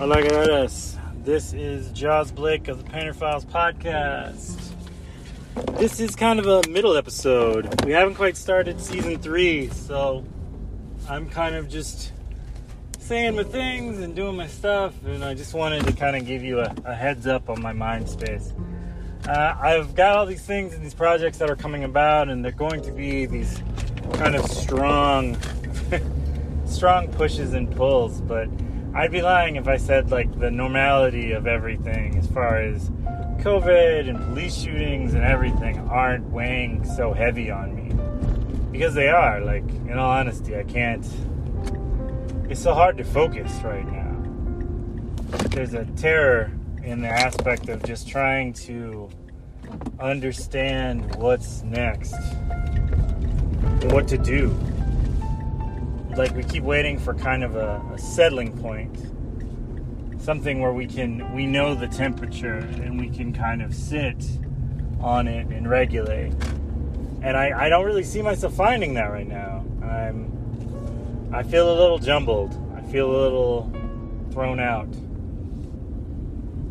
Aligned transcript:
Hola, 0.00 0.26
guys. 0.26 0.96
This 1.24 1.52
is 1.52 1.92
Jaws 1.92 2.32
Blake 2.32 2.68
of 2.68 2.78
the 2.82 2.90
Painter 2.90 3.12
Files 3.12 3.44
podcast. 3.44 4.72
This 5.76 6.00
is 6.00 6.16
kind 6.16 6.38
of 6.38 6.46
a 6.46 6.66
middle 6.70 6.96
episode. 6.96 7.84
We 7.84 7.92
haven't 7.92 8.14
quite 8.14 8.38
started 8.38 8.80
season 8.80 9.18
three, 9.18 9.68
so 9.68 10.24
I'm 11.06 11.28
kind 11.28 11.54
of 11.54 11.68
just 11.68 12.12
saying 12.98 13.36
my 13.36 13.42
things 13.42 13.98
and 13.98 14.16
doing 14.16 14.36
my 14.36 14.46
stuff, 14.46 14.94
and 15.04 15.22
I 15.22 15.34
just 15.34 15.52
wanted 15.52 15.84
to 15.84 15.92
kind 15.92 16.16
of 16.16 16.24
give 16.24 16.42
you 16.42 16.60
a, 16.60 16.74
a 16.86 16.94
heads 16.94 17.26
up 17.26 17.50
on 17.50 17.60
my 17.60 17.74
mind 17.74 18.08
space. 18.08 18.54
Uh, 19.28 19.54
I've 19.60 19.94
got 19.94 20.16
all 20.16 20.24
these 20.24 20.46
things 20.46 20.72
and 20.72 20.82
these 20.82 20.94
projects 20.94 21.36
that 21.36 21.50
are 21.50 21.56
coming 21.56 21.84
about, 21.84 22.30
and 22.30 22.42
they're 22.42 22.52
going 22.52 22.80
to 22.84 22.90
be 22.90 23.26
these 23.26 23.62
kind 24.14 24.34
of 24.34 24.50
strong, 24.50 25.36
strong 26.64 27.08
pushes 27.08 27.52
and 27.52 27.70
pulls, 27.76 28.22
but 28.22 28.48
I'd 28.92 29.12
be 29.12 29.22
lying 29.22 29.54
if 29.54 29.68
I 29.68 29.76
said 29.76 30.10
like 30.10 30.36
the 30.38 30.50
normality 30.50 31.30
of 31.32 31.46
everything 31.46 32.18
as 32.18 32.26
far 32.26 32.58
as 32.58 32.90
COVID 33.40 34.08
and 34.08 34.18
police 34.18 34.56
shootings 34.56 35.14
and 35.14 35.22
everything 35.22 35.78
aren't 35.88 36.28
weighing 36.30 36.84
so 36.84 37.12
heavy 37.12 37.50
on 37.50 37.74
me. 37.74 37.92
Because 38.72 38.94
they 38.94 39.08
are, 39.08 39.40
like, 39.40 39.68
in 39.68 39.98
all 39.98 40.10
honesty, 40.10 40.56
I 40.56 40.64
can't. 40.64 41.06
It's 42.48 42.60
so 42.60 42.74
hard 42.74 42.98
to 42.98 43.04
focus 43.04 43.52
right 43.62 43.86
now. 43.86 44.16
There's 45.50 45.74
a 45.74 45.84
terror 45.96 46.52
in 46.82 47.00
the 47.00 47.08
aspect 47.08 47.68
of 47.68 47.82
just 47.84 48.08
trying 48.08 48.52
to 48.54 49.08
understand 50.00 51.14
what's 51.14 51.62
next, 51.62 52.14
what 53.84 54.08
to 54.08 54.18
do 54.18 54.54
like 56.16 56.34
we 56.34 56.42
keep 56.42 56.64
waiting 56.64 56.98
for 56.98 57.14
kind 57.14 57.44
of 57.44 57.56
a, 57.56 57.82
a, 57.94 57.98
settling 57.98 58.56
point. 58.58 58.96
Something 60.20 60.60
where 60.60 60.72
we 60.72 60.86
can 60.86 61.32
we 61.34 61.46
know 61.46 61.74
the 61.74 61.88
temperature 61.88 62.58
and 62.58 63.00
we 63.00 63.08
can 63.08 63.32
kind 63.32 63.62
of 63.62 63.74
sit 63.74 64.24
on 65.00 65.28
it 65.28 65.46
and 65.46 65.68
regulate. 65.68 66.32
And 67.22 67.36
I, 67.36 67.66
I 67.66 67.68
don't 67.68 67.84
really 67.84 68.02
see 68.02 68.22
myself 68.22 68.54
finding 68.54 68.94
that 68.94 69.10
right 69.10 69.26
now. 69.26 69.64
I'm 69.82 71.30
i 71.32 71.42
feel 71.42 71.72
a 71.72 71.76
little 71.78 71.98
jumbled. 71.98 72.54
I 72.76 72.82
feel 72.90 73.10
a 73.10 73.16
little 73.16 73.72
thrown 74.32 74.60
out. 74.60 74.88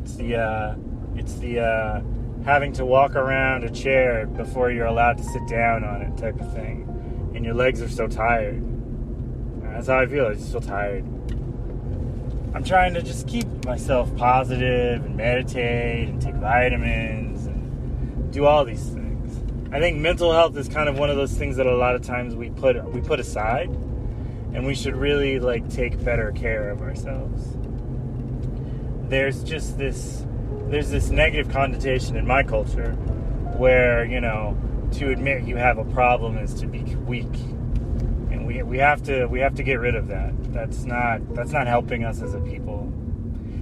It's 0.03 0.15
the 0.15 0.35
uh 0.35 0.75
it's 1.15 1.35
the 1.35 1.59
uh 1.59 2.01
having 2.45 2.73
to 2.73 2.85
walk 2.85 3.15
around 3.15 3.63
a 3.63 3.69
chair 3.69 4.27
before 4.27 4.71
you're 4.71 4.85
allowed 4.85 5.17
to 5.17 5.23
sit 5.23 5.47
down 5.47 5.83
on 5.83 6.01
it 6.01 6.17
type 6.17 6.39
of 6.39 6.53
thing. 6.53 6.85
And 7.35 7.45
your 7.45 7.53
legs 7.53 7.81
are 7.81 7.89
so 7.89 8.07
tired 8.07 8.68
that's 9.79 9.87
how 9.87 9.99
I 9.99 10.07
feel. 10.07 10.27
I 10.27 10.33
just 10.33 10.51
feel 10.51 10.59
tired. 10.59 11.05
I'm 12.53 12.65
trying 12.65 12.93
to 12.95 13.01
just 13.01 13.29
keep 13.29 13.47
myself 13.63 14.13
positive 14.17 15.05
and 15.05 15.15
meditate 15.15 16.09
and 16.09 16.21
take 16.21 16.35
vitamins 16.35 17.45
and 17.45 18.29
do 18.33 18.45
all 18.45 18.65
these 18.65 18.89
things. 18.89 19.41
I 19.71 19.79
think 19.79 19.97
mental 19.99 20.33
health 20.33 20.57
is 20.57 20.67
kind 20.67 20.89
of 20.89 20.99
one 20.99 21.09
of 21.09 21.15
those 21.15 21.31
things 21.31 21.55
that 21.55 21.65
a 21.65 21.77
lot 21.77 21.95
of 21.95 22.01
times 22.01 22.35
we 22.35 22.49
put 22.49 22.83
we 22.91 22.99
put 22.99 23.21
aside 23.21 23.69
and 23.69 24.65
we 24.65 24.75
should 24.75 24.97
really 24.97 25.39
like 25.39 25.69
take 25.69 26.03
better 26.03 26.33
care 26.33 26.71
of 26.71 26.81
ourselves. 26.81 27.55
There's 29.07 29.45
just 29.45 29.77
this 29.77 30.25
there's 30.67 30.89
this 30.89 31.09
negative 31.09 31.53
connotation 31.53 32.17
in 32.17 32.27
my 32.27 32.43
culture 32.43 32.91
where, 33.55 34.03
you 34.03 34.19
know, 34.19 34.57
to 34.95 35.11
admit 35.11 35.43
you 35.43 35.55
have 35.55 35.77
a 35.77 35.85
problem 35.85 36.37
is 36.37 36.53
to 36.55 36.67
be 36.67 36.81
weak 36.95 37.31
we, 38.63 38.71
we 38.71 38.77
have 38.77 39.03
to 39.03 39.25
we 39.27 39.39
have 39.39 39.55
to 39.55 39.63
get 39.63 39.75
rid 39.75 39.95
of 39.95 40.07
that. 40.07 40.33
That's 40.53 40.85
not 40.85 41.33
that's 41.33 41.51
not 41.51 41.67
helping 41.67 42.03
us 42.03 42.21
as 42.21 42.33
a 42.33 42.39
people. 42.39 42.91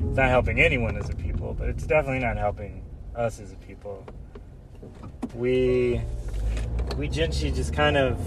It's 0.08 0.17
not 0.17 0.30
helping 0.30 0.59
anyone 0.59 0.98
as 0.98 1.09
a 1.09 1.16
people, 1.16 1.53
but 1.53 1.70
it's 1.70 1.86
definitely 1.86 2.19
not 2.19 2.38
helping 2.38 2.84
us 3.16 3.40
as 3.40 3.52
a 3.52 3.56
people. 3.56 4.06
We 5.34 6.02
we 6.97 7.07
gently 7.07 7.52
just 7.52 7.74
kind 7.74 7.97
of 7.97 8.19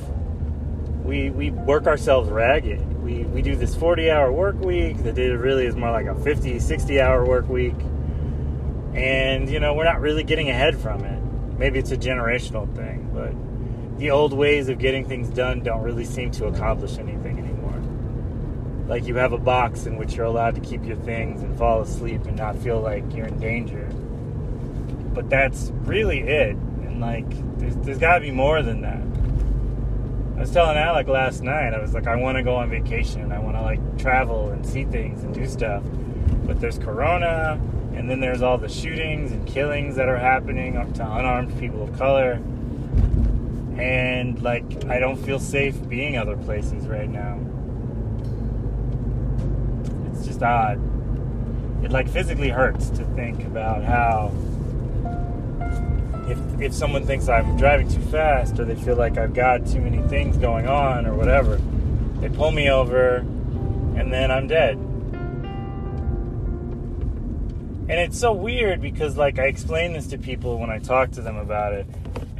we 1.05 1.31
we 1.31 1.51
work 1.51 1.87
ourselves 1.87 2.31
ragged. 2.31 2.81
We 3.03 3.25
we 3.25 3.43
do 3.43 3.57
this 3.57 3.75
40 3.75 4.11
hour 4.11 4.33
work 4.33 4.57
week 4.61 4.99
that 4.99 5.17
really 5.17 5.67
is 5.67 5.77
more 5.77 5.91
like 5.91 6.07
a 6.07 6.15
50 6.15 6.59
60 6.59 7.01
hour 7.01 7.25
work 7.25 7.49
week. 7.49 7.77
And 8.95 9.49
you 9.49 9.61
know, 9.61 9.75
we're 9.75 9.85
not 9.85 10.01
really 10.01 10.25
getting 10.25 10.51
ahead 10.51 10.79
from 10.79 11.05
it. 11.05 11.21
Maybe 11.59 11.79
it's 11.79 11.93
a 11.93 11.97
generational 11.97 12.73
thing, 12.75 13.11
but 13.13 13.35
the 14.01 14.11
old 14.11 14.33
ways 14.33 14.71
of 14.71 14.79
getting 14.79 15.05
things 15.05 15.29
done 15.29 15.61
don't 15.61 15.83
really 15.83 16.07
seem 16.07 16.31
to 16.31 16.47
accomplish 16.47 16.97
anything 16.97 17.39
anymore. 17.39 17.79
Like 18.89 19.07
you 19.07 19.17
have 19.17 19.35
a 19.35 19.39
box 19.39 19.85
in 19.85 19.99
which 19.99 20.15
you're 20.15 20.25
allowed 20.25 20.55
to 20.55 20.61
keep 20.63 20.87
your 20.87 20.97
things 20.97 21.43
and 21.43 21.57
fall 21.59 21.83
asleep 21.83 22.25
and 22.25 22.35
not 22.35 22.57
feel 22.57 22.81
like 22.81 23.05
you're 23.15 23.27
in 23.27 23.39
danger. 23.39 23.85
But 25.13 25.29
that's 25.29 25.71
really 25.83 26.21
it. 26.21 26.57
And 26.57 26.99
like, 26.99 27.29
there's, 27.59 27.77
there's 27.77 27.99
got 27.99 28.15
to 28.15 28.21
be 28.21 28.31
more 28.31 28.63
than 28.63 28.81
that. 28.81 29.03
I 30.39 30.41
was 30.41 30.51
telling 30.51 30.79
Alec 30.79 31.07
last 31.07 31.43
night, 31.43 31.75
I 31.75 31.79
was 31.79 31.93
like, 31.93 32.07
I 32.07 32.17
want 32.17 32.39
to 32.39 32.43
go 32.43 32.57
on 32.57 32.71
vacation. 32.71 33.33
I 33.33 33.39
want 33.39 33.57
to 33.57 33.61
like 33.61 33.99
travel 33.99 34.49
and 34.49 34.65
see 34.65 34.85
things 34.85 35.23
and 35.25 35.35
do 35.35 35.47
stuff. 35.47 35.83
But 36.47 36.59
there's 36.59 36.79
Corona, 36.79 37.61
and 37.93 38.09
then 38.09 38.21
there's 38.21 38.41
all 38.41 38.57
the 38.57 38.69
shootings 38.69 39.31
and 39.31 39.47
killings 39.47 39.97
that 39.97 40.09
are 40.09 40.17
happening 40.17 40.73
to 40.95 41.03
unarmed 41.03 41.61
people 41.61 41.83
of 41.83 41.99
color 41.99 42.41
and 43.81 44.43
like 44.43 44.85
I 44.87 44.99
don't 44.99 45.17
feel 45.17 45.39
safe 45.39 45.77
being 45.89 46.19
other 46.19 46.37
places 46.37 46.87
right 46.87 47.09
now. 47.09 47.41
It's 50.13 50.27
just 50.27 50.43
odd. 50.43 50.79
It 51.85 51.91
like 51.91 52.09
physically 52.09 52.51
hurts 52.51 52.91
to 52.91 53.05
think 53.15 53.45
about 53.45 53.83
how 53.83 54.33
if 56.29 56.61
if 56.61 56.75
someone 56.75 57.07
thinks 57.07 57.29
I'm 57.29 57.57
driving 57.57 57.89
too 57.89 58.03
fast 58.03 58.59
or 58.59 58.67
they 58.67 58.75
feel 58.75 58.97
like 58.97 59.17
I've 59.17 59.33
got 59.33 59.67
too 59.67 59.81
many 59.81 60.07
things 60.09 60.37
going 60.37 60.67
on 60.69 61.07
or 61.07 61.15
whatever, 61.15 61.57
they 62.21 62.29
pull 62.29 62.51
me 62.51 62.71
over 62.71 63.17
and 63.97 64.13
then 64.13 64.31
I'm 64.31 64.47
dead. 64.47 64.77
And 67.89 67.99
it's 67.99 68.19
so 68.21 68.33
weird 68.33 68.83
because 68.83 69.17
like 69.17 69.39
I 69.39 69.47
explain 69.47 69.95
this 69.95 70.07
to 70.09 70.19
people 70.19 70.59
when 70.59 70.71
I 70.71 70.79
talk 70.79 71.13
to 71.13 71.23
them 71.23 71.37
about 71.37 71.73
it 71.73 71.87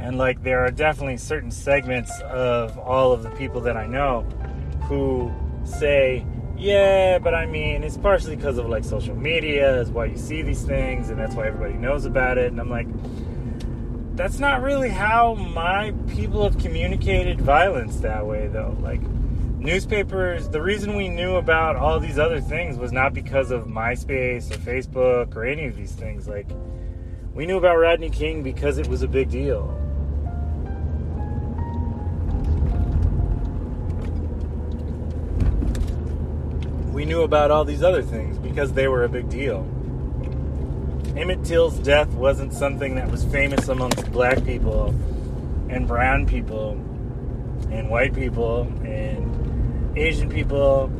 and 0.01 0.17
like 0.17 0.41
there 0.43 0.65
are 0.65 0.71
definitely 0.71 1.17
certain 1.17 1.51
segments 1.51 2.11
of 2.21 2.77
all 2.79 3.11
of 3.11 3.23
the 3.23 3.29
people 3.31 3.61
that 3.61 3.77
I 3.77 3.85
know 3.85 4.21
who 4.87 5.31
say, 5.63 6.25
yeah, 6.57 7.19
but 7.19 7.33
I 7.33 7.45
mean, 7.45 7.83
it's 7.83 7.97
partially 7.97 8.35
because 8.35 8.57
of 8.57 8.67
like 8.67 8.83
social 8.83 9.15
media, 9.15 9.79
is 9.79 9.89
why 9.89 10.05
you 10.05 10.17
see 10.17 10.41
these 10.41 10.63
things, 10.63 11.09
and 11.09 11.19
that's 11.19 11.35
why 11.35 11.47
everybody 11.47 11.75
knows 11.75 12.05
about 12.05 12.37
it. 12.37 12.51
And 12.51 12.59
I'm 12.59 12.69
like, 12.69 12.87
that's 14.15 14.39
not 14.39 14.61
really 14.61 14.89
how 14.89 15.35
my 15.35 15.93
people 16.09 16.43
have 16.43 16.57
communicated 16.57 17.39
violence 17.39 17.97
that 17.97 18.25
way, 18.25 18.47
though. 18.47 18.75
Like, 18.81 19.01
newspapers, 19.01 20.49
the 20.49 20.61
reason 20.61 20.95
we 20.95 21.09
knew 21.09 21.35
about 21.35 21.75
all 21.75 21.99
these 21.99 22.19
other 22.19 22.41
things 22.41 22.77
was 22.77 22.91
not 22.91 23.13
because 23.13 23.51
of 23.51 23.65
MySpace 23.65 24.51
or 24.51 24.57
Facebook 24.57 25.35
or 25.35 25.45
any 25.45 25.65
of 25.65 25.75
these 25.75 25.93
things. 25.93 26.27
Like, 26.27 26.47
we 27.33 27.45
knew 27.45 27.57
about 27.57 27.77
Rodney 27.77 28.09
King 28.09 28.43
because 28.43 28.77
it 28.77 28.87
was 28.87 29.03
a 29.03 29.07
big 29.07 29.29
deal. 29.29 29.77
We 37.01 37.05
knew 37.05 37.23
about 37.23 37.49
all 37.49 37.65
these 37.65 37.81
other 37.81 38.03
things 38.03 38.37
because 38.37 38.73
they 38.73 38.87
were 38.87 39.03
a 39.05 39.09
big 39.09 39.27
deal. 39.27 39.61
Emmett 41.17 41.43
Till's 41.43 41.79
death 41.79 42.09
wasn't 42.09 42.53
something 42.53 42.93
that 42.93 43.09
was 43.09 43.23
famous 43.23 43.69
amongst 43.69 44.11
black 44.11 44.45
people 44.45 44.89
and 45.67 45.87
brown 45.87 46.27
people 46.27 46.73
and 47.71 47.89
white 47.89 48.13
people 48.13 48.71
and 48.85 49.97
Asian 49.97 50.29
people 50.29 50.91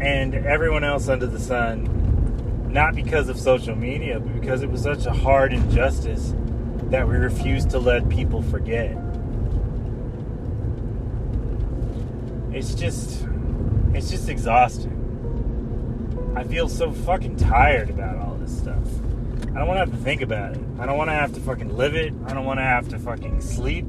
and 0.00 0.34
everyone 0.34 0.82
else 0.82 1.10
under 1.10 1.26
the 1.26 1.38
sun, 1.38 2.72
not 2.72 2.94
because 2.94 3.28
of 3.28 3.38
social 3.38 3.76
media, 3.76 4.18
but 4.18 4.32
because 4.40 4.62
it 4.62 4.70
was 4.70 4.82
such 4.82 5.04
a 5.04 5.12
hard 5.12 5.52
injustice 5.52 6.32
that 6.84 7.06
we 7.06 7.16
refused 7.16 7.68
to 7.68 7.78
let 7.78 8.08
people 8.08 8.40
forget. 8.40 8.96
It's 12.50 12.74
just 12.74 13.26
it's 13.94 14.10
just 14.10 14.28
exhausting. 14.28 15.00
I 16.36 16.44
feel 16.44 16.68
so 16.68 16.90
fucking 16.92 17.36
tired 17.36 17.90
about 17.90 18.18
all 18.18 18.34
this 18.34 18.56
stuff. 18.56 18.86
I 19.54 19.58
don't 19.58 19.68
want 19.68 19.76
to 19.76 19.84
have 19.86 19.92
to 19.92 20.04
think 20.04 20.20
about 20.20 20.56
it. 20.56 20.60
I 20.80 20.86
don't 20.86 20.98
want 20.98 21.10
to 21.10 21.14
have 21.14 21.32
to 21.34 21.40
fucking 21.40 21.76
live 21.76 21.94
it. 21.94 22.12
I 22.26 22.34
don't 22.34 22.44
want 22.44 22.58
to 22.58 22.64
have 22.64 22.88
to 22.88 22.98
fucking 22.98 23.40
sleep 23.40 23.86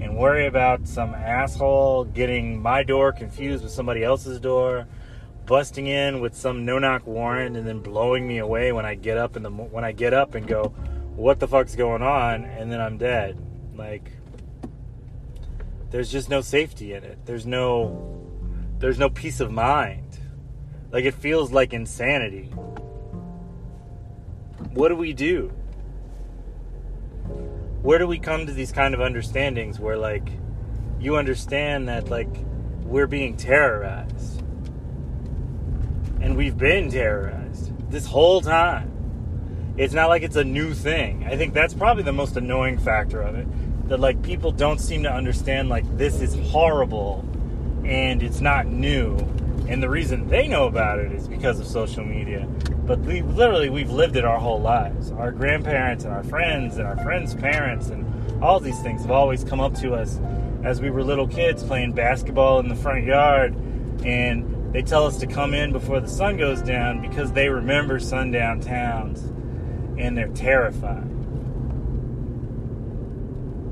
and 0.00 0.16
worry 0.16 0.46
about 0.46 0.86
some 0.86 1.14
asshole 1.14 2.04
getting 2.04 2.60
my 2.60 2.82
door 2.82 3.12
confused 3.12 3.64
with 3.64 3.72
somebody 3.72 4.04
else's 4.04 4.38
door, 4.38 4.86
busting 5.46 5.86
in 5.86 6.20
with 6.20 6.36
some 6.36 6.66
no-knock 6.66 7.06
warrant, 7.06 7.56
and 7.56 7.66
then 7.66 7.80
blowing 7.80 8.28
me 8.28 8.38
away 8.38 8.70
when 8.70 8.84
I 8.84 8.94
get 8.94 9.16
up 9.16 9.34
in 9.36 9.42
the 9.42 9.50
when 9.50 9.82
I 9.82 9.92
get 9.92 10.12
up 10.12 10.34
and 10.34 10.46
go, 10.46 10.74
"What 11.16 11.40
the 11.40 11.48
fuck's 11.48 11.74
going 11.74 12.02
on?" 12.02 12.44
and 12.44 12.70
then 12.70 12.80
I'm 12.80 12.98
dead. 12.98 13.40
Like, 13.76 14.12
there's 15.90 16.12
just 16.12 16.28
no 16.28 16.42
safety 16.42 16.92
in 16.92 17.02
it. 17.02 17.18
There's 17.24 17.46
no 17.46 18.17
there's 18.78 18.98
no 18.98 19.08
peace 19.08 19.40
of 19.40 19.50
mind. 19.50 20.20
Like 20.90 21.04
it 21.04 21.14
feels 21.14 21.50
like 21.52 21.72
insanity. 21.72 22.50
What 24.72 24.88
do 24.88 24.96
we 24.96 25.12
do? 25.12 25.48
Where 27.82 27.98
do 27.98 28.06
we 28.06 28.18
come 28.18 28.46
to 28.46 28.52
these 28.52 28.72
kind 28.72 28.94
of 28.94 29.00
understandings 29.00 29.78
where 29.78 29.96
like 29.96 30.28
you 31.00 31.16
understand 31.16 31.88
that 31.88 32.08
like 32.08 32.28
we're 32.82 33.06
being 33.06 33.36
terrorized? 33.36 34.40
And 36.20 36.36
we've 36.36 36.56
been 36.56 36.90
terrorized 36.90 37.90
this 37.90 38.06
whole 38.06 38.40
time. 38.40 38.94
It's 39.76 39.94
not 39.94 40.08
like 40.08 40.22
it's 40.22 40.36
a 40.36 40.44
new 40.44 40.74
thing. 40.74 41.24
I 41.24 41.36
think 41.36 41.54
that's 41.54 41.74
probably 41.74 42.02
the 42.02 42.12
most 42.12 42.36
annoying 42.36 42.78
factor 42.78 43.22
of 43.22 43.36
it. 43.36 43.46
That 43.88 44.00
like 44.00 44.22
people 44.22 44.50
don't 44.52 44.80
seem 44.80 45.04
to 45.04 45.12
understand 45.12 45.68
like 45.68 45.84
this 45.96 46.20
is 46.20 46.34
horrible 46.50 47.24
and 47.84 48.22
it's 48.22 48.40
not 48.40 48.66
new. 48.66 49.16
And 49.68 49.82
the 49.82 49.88
reason 49.88 50.28
they 50.28 50.48
know 50.48 50.66
about 50.66 50.98
it 50.98 51.12
is 51.12 51.28
because 51.28 51.60
of 51.60 51.66
social 51.66 52.04
media. 52.04 52.46
But 52.86 53.00
we 53.00 53.22
literally 53.22 53.68
we've 53.68 53.90
lived 53.90 54.16
it 54.16 54.24
our 54.24 54.38
whole 54.38 54.60
lives. 54.60 55.10
Our 55.12 55.30
grandparents 55.30 56.04
and 56.04 56.12
our 56.12 56.24
friends 56.24 56.78
and 56.78 56.86
our 56.86 56.96
friends' 57.02 57.34
parents 57.34 57.88
and 57.88 58.42
all 58.42 58.60
these 58.60 58.80
things 58.80 59.02
have 59.02 59.10
always 59.10 59.44
come 59.44 59.60
up 59.60 59.74
to 59.80 59.94
us 59.94 60.20
as 60.64 60.80
we 60.80 60.90
were 60.90 61.02
little 61.02 61.28
kids 61.28 61.62
playing 61.62 61.92
basketball 61.92 62.60
in 62.60 62.68
the 62.68 62.74
front 62.74 63.04
yard 63.04 63.54
and 64.04 64.72
they 64.72 64.82
tell 64.82 65.06
us 65.06 65.18
to 65.18 65.26
come 65.26 65.54
in 65.54 65.72
before 65.72 66.00
the 66.00 66.08
sun 66.08 66.36
goes 66.36 66.62
down 66.62 67.00
because 67.00 67.32
they 67.32 67.48
remember 67.48 67.98
sundown 67.98 68.60
towns 68.60 69.20
and 69.98 70.16
they're 70.16 70.28
terrified. 70.28 71.08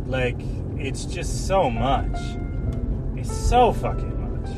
Like, 0.06 0.40
it's 0.78 1.04
just 1.04 1.46
so 1.46 1.70
much. 1.70 2.16
So 3.26 3.72
fucking 3.72 4.40
much. 4.40 4.50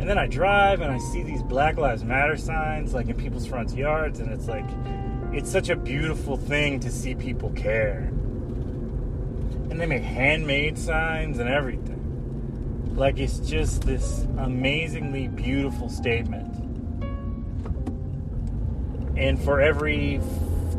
And 0.00 0.08
then 0.08 0.18
I 0.18 0.26
drive 0.26 0.80
and 0.80 0.92
I 0.92 0.98
see 0.98 1.22
these 1.22 1.42
Black 1.42 1.76
Lives 1.76 2.04
Matter 2.04 2.36
signs, 2.36 2.94
like 2.94 3.08
in 3.08 3.16
people's 3.16 3.46
front 3.46 3.74
yards, 3.74 4.20
and 4.20 4.30
it's 4.30 4.48
like, 4.48 4.68
it's 5.32 5.50
such 5.50 5.68
a 5.68 5.76
beautiful 5.76 6.36
thing 6.36 6.80
to 6.80 6.90
see 6.90 7.14
people 7.14 7.50
care. 7.50 8.08
And 9.70 9.80
they 9.80 9.86
make 9.86 10.02
handmade 10.02 10.78
signs 10.78 11.38
and 11.38 11.48
everything. 11.48 12.94
Like, 12.96 13.18
it's 13.18 13.38
just 13.38 13.82
this 13.82 14.26
amazingly 14.38 15.28
beautiful 15.28 15.88
statement 15.88 16.50
and 19.20 19.38
for 19.38 19.60
every 19.60 20.18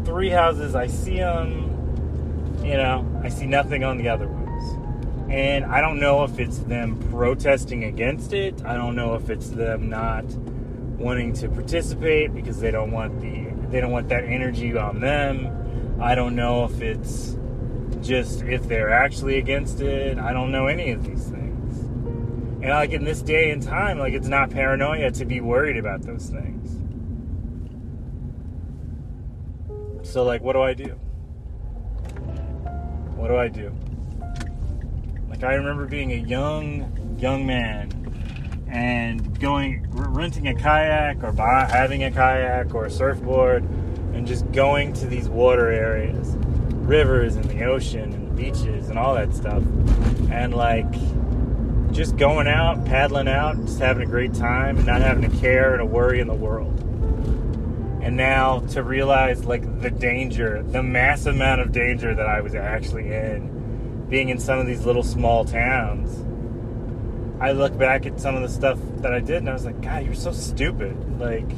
three 0.03 0.29
houses 0.29 0.73
I 0.73 0.87
see 0.87 1.17
them, 1.17 2.59
you 2.63 2.75
know, 2.75 3.21
I 3.23 3.29
see 3.29 3.45
nothing 3.45 3.83
on 3.83 3.99
the 3.99 4.09
other 4.09 4.27
ones. 4.27 4.40
And 5.31 5.63
I 5.63 5.79
don't 5.79 6.01
know 6.01 6.25
if 6.25 6.39
it's 6.39 6.57
them 6.59 6.99
protesting 7.09 7.85
against 7.85 8.33
it. 8.33 8.65
I 8.65 8.75
don't 8.75 8.97
know 8.97 9.15
if 9.15 9.29
it's 9.29 9.47
them 9.47 9.89
not 9.89 10.25
wanting 10.25 11.31
to 11.35 11.47
participate 11.47 12.33
because 12.35 12.59
they 12.59 12.69
don't 12.69 12.91
want 12.91 13.21
the 13.21 13.49
they 13.69 13.79
don't 13.79 13.91
want 13.91 14.09
that 14.09 14.25
energy 14.25 14.75
on 14.75 14.99
them. 14.99 15.97
I 16.01 16.15
don't 16.15 16.35
know 16.35 16.65
if 16.65 16.81
it's 16.81 17.37
just 18.01 18.41
if 18.41 18.67
they're 18.67 18.91
actually 18.91 19.37
against 19.37 19.79
it. 19.79 20.17
I 20.17 20.33
don't 20.33 20.51
know 20.51 20.67
any 20.67 20.91
of 20.91 21.05
these 21.05 21.23
things. 21.29 21.79
And 21.79 22.71
like 22.71 22.91
in 22.91 23.05
this 23.05 23.21
day 23.21 23.51
and 23.51 23.63
time, 23.63 23.99
like 23.99 24.13
it's 24.13 24.27
not 24.27 24.49
paranoia 24.49 25.11
to 25.11 25.23
be 25.23 25.39
worried 25.39 25.77
about 25.77 26.01
those 26.01 26.29
things. 26.29 26.77
So, 30.03 30.25
like, 30.25 30.41
what 30.41 30.53
do 30.53 30.61
I 30.61 30.73
do? 30.73 30.89
What 33.15 33.29
do 33.29 33.37
I 33.37 33.47
do? 33.47 33.73
Like, 35.31 35.45
I 35.45 35.53
remember 35.53 35.85
being 35.85 36.11
a 36.11 36.17
young, 36.17 37.17
young 37.17 37.45
man 37.45 37.89
and 38.69 39.39
going, 39.39 39.87
renting 39.89 40.49
a 40.49 40.53
kayak 40.53 41.23
or 41.23 41.31
buy, 41.31 41.69
having 41.71 42.03
a 42.03 42.11
kayak 42.11 42.75
or 42.75 42.83
a 42.83 42.91
surfboard 42.91 43.63
and 44.13 44.27
just 44.27 44.51
going 44.51 44.91
to 44.91 45.07
these 45.07 45.29
water 45.29 45.71
areas, 45.71 46.35
rivers 46.85 47.37
and 47.37 47.45
the 47.45 47.63
ocean 47.63 48.11
and 48.11 48.27
the 48.27 48.43
beaches 48.43 48.89
and 48.89 48.99
all 48.99 49.15
that 49.15 49.33
stuff. 49.33 49.63
And, 50.29 50.53
like, 50.53 50.91
just 51.93 52.17
going 52.17 52.49
out, 52.49 52.83
paddling 52.83 53.29
out, 53.29 53.55
just 53.65 53.79
having 53.79 54.03
a 54.03 54.11
great 54.11 54.33
time 54.33 54.75
and 54.75 54.85
not 54.85 54.99
having 54.99 55.23
a 55.23 55.39
care 55.39 55.71
and 55.71 55.81
a 55.81 55.85
worry 55.85 56.19
in 56.19 56.27
the 56.27 56.33
world 56.33 56.77
and 58.01 58.17
now 58.17 58.59
to 58.59 58.81
realize 58.83 59.45
like 59.45 59.81
the 59.81 59.91
danger, 59.91 60.63
the 60.63 60.81
mass 60.81 61.27
amount 61.27 61.61
of 61.61 61.71
danger 61.71 62.15
that 62.15 62.25
I 62.25 62.41
was 62.41 62.55
actually 62.55 63.13
in, 63.13 63.60
being 64.11 64.27
in 64.27 64.37
some 64.37 64.59
of 64.59 64.67
these 64.67 64.85
little 64.85 65.03
small 65.03 65.45
towns. 65.45 66.25
I 67.41 67.53
look 67.53 67.75
back 67.77 68.05
at 68.05 68.19
some 68.19 68.35
of 68.35 68.41
the 68.41 68.49
stuff 68.49 68.77
that 68.97 69.13
I 69.13 69.21
did 69.21 69.37
and 69.37 69.49
I 69.49 69.53
was 69.53 69.63
like, 69.63 69.81
God, 69.81 70.05
you're 70.05 70.13
so 70.13 70.33
stupid. 70.33 71.17
Like, 71.17 71.49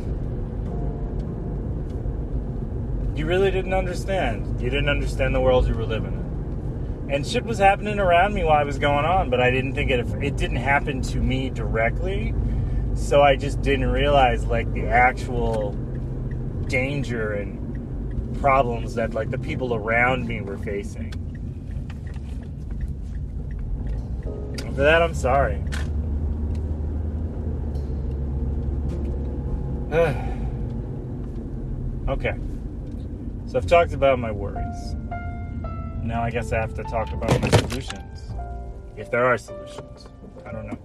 you 3.17 3.25
really 3.25 3.49
didn't 3.49 3.73
understand. 3.73 4.61
You 4.61 4.69
didn't 4.69 4.87
understand 4.87 5.33
the 5.33 5.41
world 5.41 5.67
you 5.67 5.73
were 5.73 5.85
living 5.85 6.13
in. 6.13 7.11
And 7.11 7.27
shit 7.27 7.43
was 7.43 7.57
happening 7.57 7.99
around 7.99 8.35
me 8.35 8.43
while 8.43 8.59
I 8.59 8.63
was 8.63 8.77
going 8.77 9.03
on, 9.03 9.31
but 9.31 9.41
I 9.41 9.49
didn't 9.49 9.73
think 9.73 9.89
it, 9.89 10.07
it 10.23 10.37
didn't 10.37 10.57
happen 10.57 11.01
to 11.01 11.17
me 11.17 11.49
directly. 11.49 12.35
So 12.93 13.23
I 13.23 13.35
just 13.35 13.61
didn't 13.63 13.87
realize 13.87 14.45
like 14.45 14.71
the 14.73 14.85
actual 14.85 15.71
danger 16.67 17.33
and 17.33 18.39
problems 18.39 18.93
that 18.93 19.15
like 19.15 19.31
the 19.31 19.39
people 19.39 19.73
around 19.73 20.27
me 20.27 20.41
were 20.41 20.59
facing. 20.59 21.22
For 24.75 24.81
that, 24.81 25.01
I'm 25.03 25.13
sorry. 25.13 25.63
okay. 32.09 32.33
So 33.45 33.59
I've 33.59 33.67
talked 33.67 33.93
about 33.93 34.17
my 34.17 34.31
worries. 34.31 34.95
Now 36.01 36.23
I 36.23 36.31
guess 36.31 36.51
I 36.51 36.59
have 36.59 36.73
to 36.73 36.83
talk 36.83 37.13
about 37.13 37.39
my 37.39 37.49
solutions. 37.49 38.33
If 38.97 39.11
there 39.11 39.25
are 39.25 39.37
solutions. 39.37 40.07
I 40.43 40.51
don't 40.51 40.65
know. 40.65 40.79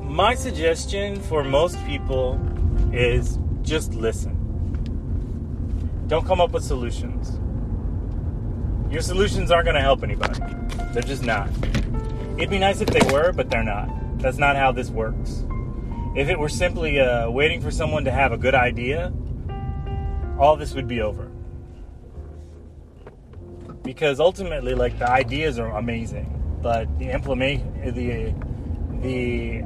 My 0.00 0.34
suggestion 0.34 1.20
for 1.20 1.44
most 1.44 1.76
people 1.84 2.40
is 2.94 3.38
just 3.60 3.92
listen. 3.92 4.38
Don't 6.08 6.26
come 6.26 6.40
up 6.40 6.52
with 6.52 6.64
solutions. 6.64 7.38
Your 8.92 9.00
solutions 9.00 9.50
aren't 9.50 9.64
going 9.64 9.74
to 9.74 9.80
help 9.80 10.02
anybody. 10.02 10.38
They're 10.92 11.02
just 11.02 11.22
not. 11.22 11.48
It'd 12.36 12.50
be 12.50 12.58
nice 12.58 12.82
if 12.82 12.88
they 12.90 13.10
were, 13.10 13.32
but 13.32 13.48
they're 13.48 13.64
not. 13.64 13.88
That's 14.18 14.36
not 14.36 14.54
how 14.54 14.70
this 14.70 14.90
works. 14.90 15.44
If 16.14 16.28
it 16.28 16.38
were 16.38 16.50
simply 16.50 17.00
uh, 17.00 17.30
waiting 17.30 17.62
for 17.62 17.70
someone 17.70 18.04
to 18.04 18.10
have 18.10 18.32
a 18.32 18.36
good 18.36 18.54
idea, 18.54 19.10
all 20.38 20.56
this 20.56 20.74
would 20.74 20.86
be 20.86 21.00
over. 21.00 21.30
Because 23.82 24.20
ultimately, 24.20 24.74
like 24.74 24.98
the 24.98 25.10
ideas 25.10 25.58
are 25.58 25.74
amazing, 25.78 26.58
but 26.60 26.86
the 26.98 27.06
implement 27.06 27.94
the 27.94 28.34
the 29.00 29.64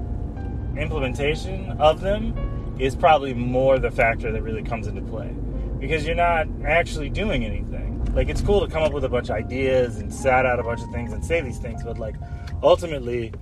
implementation 0.80 1.73
of 1.80 2.00
them 2.00 2.76
is 2.78 2.95
probably 2.95 3.35
more 3.35 3.80
the 3.80 3.90
factor 3.90 4.30
that 4.30 4.42
really 4.42 4.62
comes 4.62 4.87
into 4.87 5.02
play 5.02 5.35
because 5.80 6.06
you're 6.06 6.14
not 6.14 6.47
actually 6.64 7.11
doing 7.11 7.45
anything. 7.45 7.86
Like 8.14 8.28
it's 8.28 8.40
cool 8.40 8.66
to 8.66 8.72
come 8.72 8.82
up 8.82 8.92
with 8.92 9.04
a 9.04 9.08
bunch 9.08 9.28
of 9.28 9.36
ideas 9.36 9.98
and 9.98 10.12
sat 10.12 10.46
out 10.46 10.58
a 10.58 10.62
bunch 10.62 10.80
of 10.80 10.90
things 10.90 11.12
and 11.12 11.25
say 11.25 11.40
these 11.40 11.58
things, 11.58 11.82
but 11.82 11.98
like 11.98 12.16
ultimately 12.62 13.32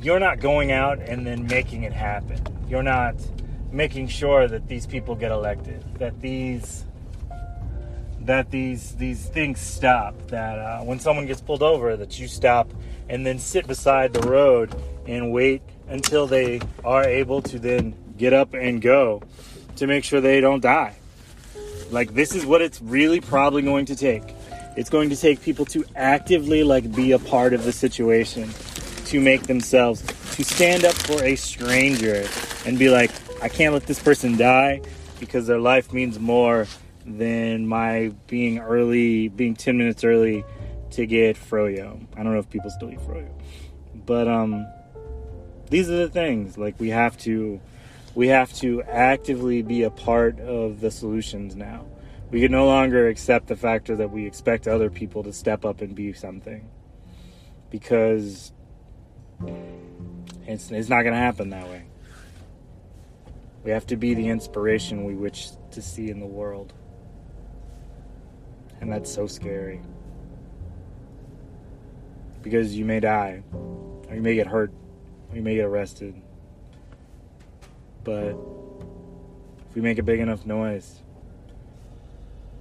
you're 0.00 0.20
not 0.20 0.40
going 0.40 0.72
out 0.72 0.98
and 1.00 1.26
then 1.26 1.46
making 1.46 1.82
it 1.82 1.92
happen. 1.92 2.40
You're 2.68 2.82
not 2.82 3.14
making 3.72 4.08
sure 4.08 4.48
that 4.48 4.68
these 4.68 4.86
people 4.86 5.14
get 5.14 5.32
elected, 5.32 5.84
that 5.98 6.20
these 6.20 6.84
that 8.20 8.50
these 8.50 8.94
these 8.96 9.26
things 9.26 9.58
stop, 9.58 10.14
that 10.28 10.58
uh, 10.58 10.80
when 10.82 11.00
someone 11.00 11.26
gets 11.26 11.40
pulled 11.40 11.62
over, 11.62 11.96
that 11.96 12.18
you 12.18 12.28
stop 12.28 12.70
and 13.08 13.24
then 13.24 13.38
sit 13.38 13.66
beside 13.66 14.12
the 14.12 14.28
road 14.28 14.74
and 15.06 15.32
wait 15.32 15.62
until 15.88 16.26
they 16.26 16.60
are 16.84 17.04
able 17.04 17.40
to 17.40 17.58
then 17.58 17.94
get 18.18 18.32
up 18.32 18.52
and 18.52 18.82
go 18.82 19.22
to 19.76 19.86
make 19.86 20.04
sure 20.04 20.20
they 20.20 20.40
don't 20.40 20.60
die. 20.60 20.94
Like 21.90 22.14
this 22.14 22.34
is 22.34 22.44
what 22.44 22.62
it's 22.62 22.80
really 22.82 23.20
probably 23.20 23.62
going 23.62 23.86
to 23.86 23.96
take. 23.96 24.22
It's 24.76 24.90
going 24.90 25.10
to 25.10 25.16
take 25.16 25.42
people 25.42 25.64
to 25.66 25.84
actively 25.96 26.62
like 26.62 26.94
be 26.94 27.12
a 27.12 27.18
part 27.18 27.52
of 27.52 27.64
the 27.64 27.72
situation, 27.72 28.50
to 29.06 29.20
make 29.20 29.44
themselves 29.44 30.02
to 30.36 30.44
stand 30.44 30.84
up 30.84 30.94
for 30.94 31.22
a 31.24 31.34
stranger 31.34 32.26
and 32.66 32.78
be 32.78 32.90
like, 32.90 33.10
I 33.42 33.48
can't 33.48 33.72
let 33.72 33.86
this 33.86 34.00
person 34.00 34.36
die 34.36 34.82
because 35.18 35.46
their 35.46 35.58
life 35.58 35.92
means 35.92 36.18
more 36.18 36.66
than 37.04 37.66
my 37.66 38.12
being 38.26 38.58
early, 38.58 39.28
being 39.28 39.56
10 39.56 39.78
minutes 39.78 40.04
early 40.04 40.44
to 40.90 41.06
get 41.06 41.36
froyo. 41.36 42.00
I 42.16 42.22
don't 42.22 42.32
know 42.32 42.38
if 42.38 42.50
people 42.50 42.70
still 42.70 42.90
eat 42.90 43.00
froyo. 43.00 43.28
But 44.06 44.28
um 44.28 44.66
these 45.70 45.90
are 45.90 45.96
the 45.96 46.08
things 46.08 46.56
like 46.56 46.78
we 46.78 46.90
have 46.90 47.16
to 47.18 47.60
we 48.18 48.26
have 48.26 48.52
to 48.52 48.82
actively 48.82 49.62
be 49.62 49.84
a 49.84 49.90
part 49.90 50.40
of 50.40 50.80
the 50.80 50.90
solutions 50.90 51.54
now. 51.54 51.86
We 52.32 52.40
can 52.40 52.50
no 52.50 52.66
longer 52.66 53.06
accept 53.06 53.46
the 53.46 53.54
factor 53.54 53.94
that 53.94 54.10
we 54.10 54.26
expect 54.26 54.66
other 54.66 54.90
people 54.90 55.22
to 55.22 55.32
step 55.32 55.64
up 55.64 55.82
and 55.82 55.94
be 55.94 56.12
something. 56.12 56.68
Because 57.70 58.52
It's, 60.48 60.72
it's 60.72 60.88
not 60.88 61.02
going 61.02 61.14
to 61.14 61.20
happen 61.20 61.50
that 61.50 61.68
way. 61.68 61.84
We 63.62 63.70
have 63.70 63.86
to 63.86 63.96
be 63.96 64.14
the 64.14 64.26
inspiration 64.26 65.04
we 65.04 65.14
wish 65.14 65.50
to 65.70 65.80
see 65.80 66.10
in 66.10 66.18
the 66.18 66.26
world. 66.26 66.72
And 68.80 68.90
that's 68.90 69.14
so 69.14 69.28
scary. 69.28 69.80
Because 72.42 72.76
you 72.76 72.84
may 72.84 72.98
die, 72.98 73.44
or 73.52 74.16
you 74.16 74.22
may 74.22 74.34
get 74.34 74.48
hurt, 74.48 74.72
or 75.30 75.36
you 75.36 75.42
may 75.42 75.54
get 75.54 75.66
arrested. 75.66 76.20
But 78.08 78.38
if 79.68 79.74
we 79.74 79.82
make 79.82 79.98
a 79.98 80.02
big 80.02 80.18
enough 80.18 80.46
noise, 80.46 81.00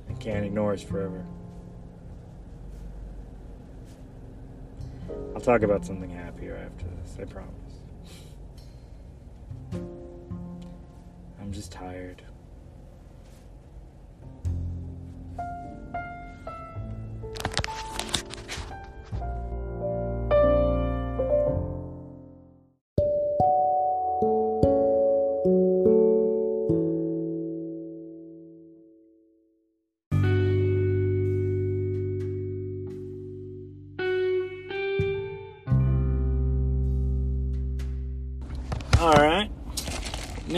they 0.10 0.16
can't 0.16 0.46
ignore 0.46 0.74
us 0.74 0.84
forever. 0.84 1.26
I'll 5.34 5.40
talk 5.40 5.62
about 5.62 5.86
something 5.86 6.10
happier 6.10 6.58
after 6.58 6.86
this, 6.98 7.18
I 7.22 7.24
promise. 7.24 7.80
I'm 11.40 11.54
just 11.54 11.72
tired. 11.72 12.22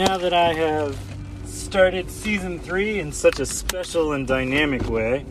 Now 0.00 0.16
that 0.16 0.32
I 0.32 0.54
have 0.54 0.98
started 1.44 2.10
season 2.10 2.58
three 2.58 3.00
in 3.00 3.12
such 3.12 3.38
a 3.38 3.44
special 3.44 4.12
and 4.14 4.26
dynamic 4.26 4.88
way, 4.88 5.26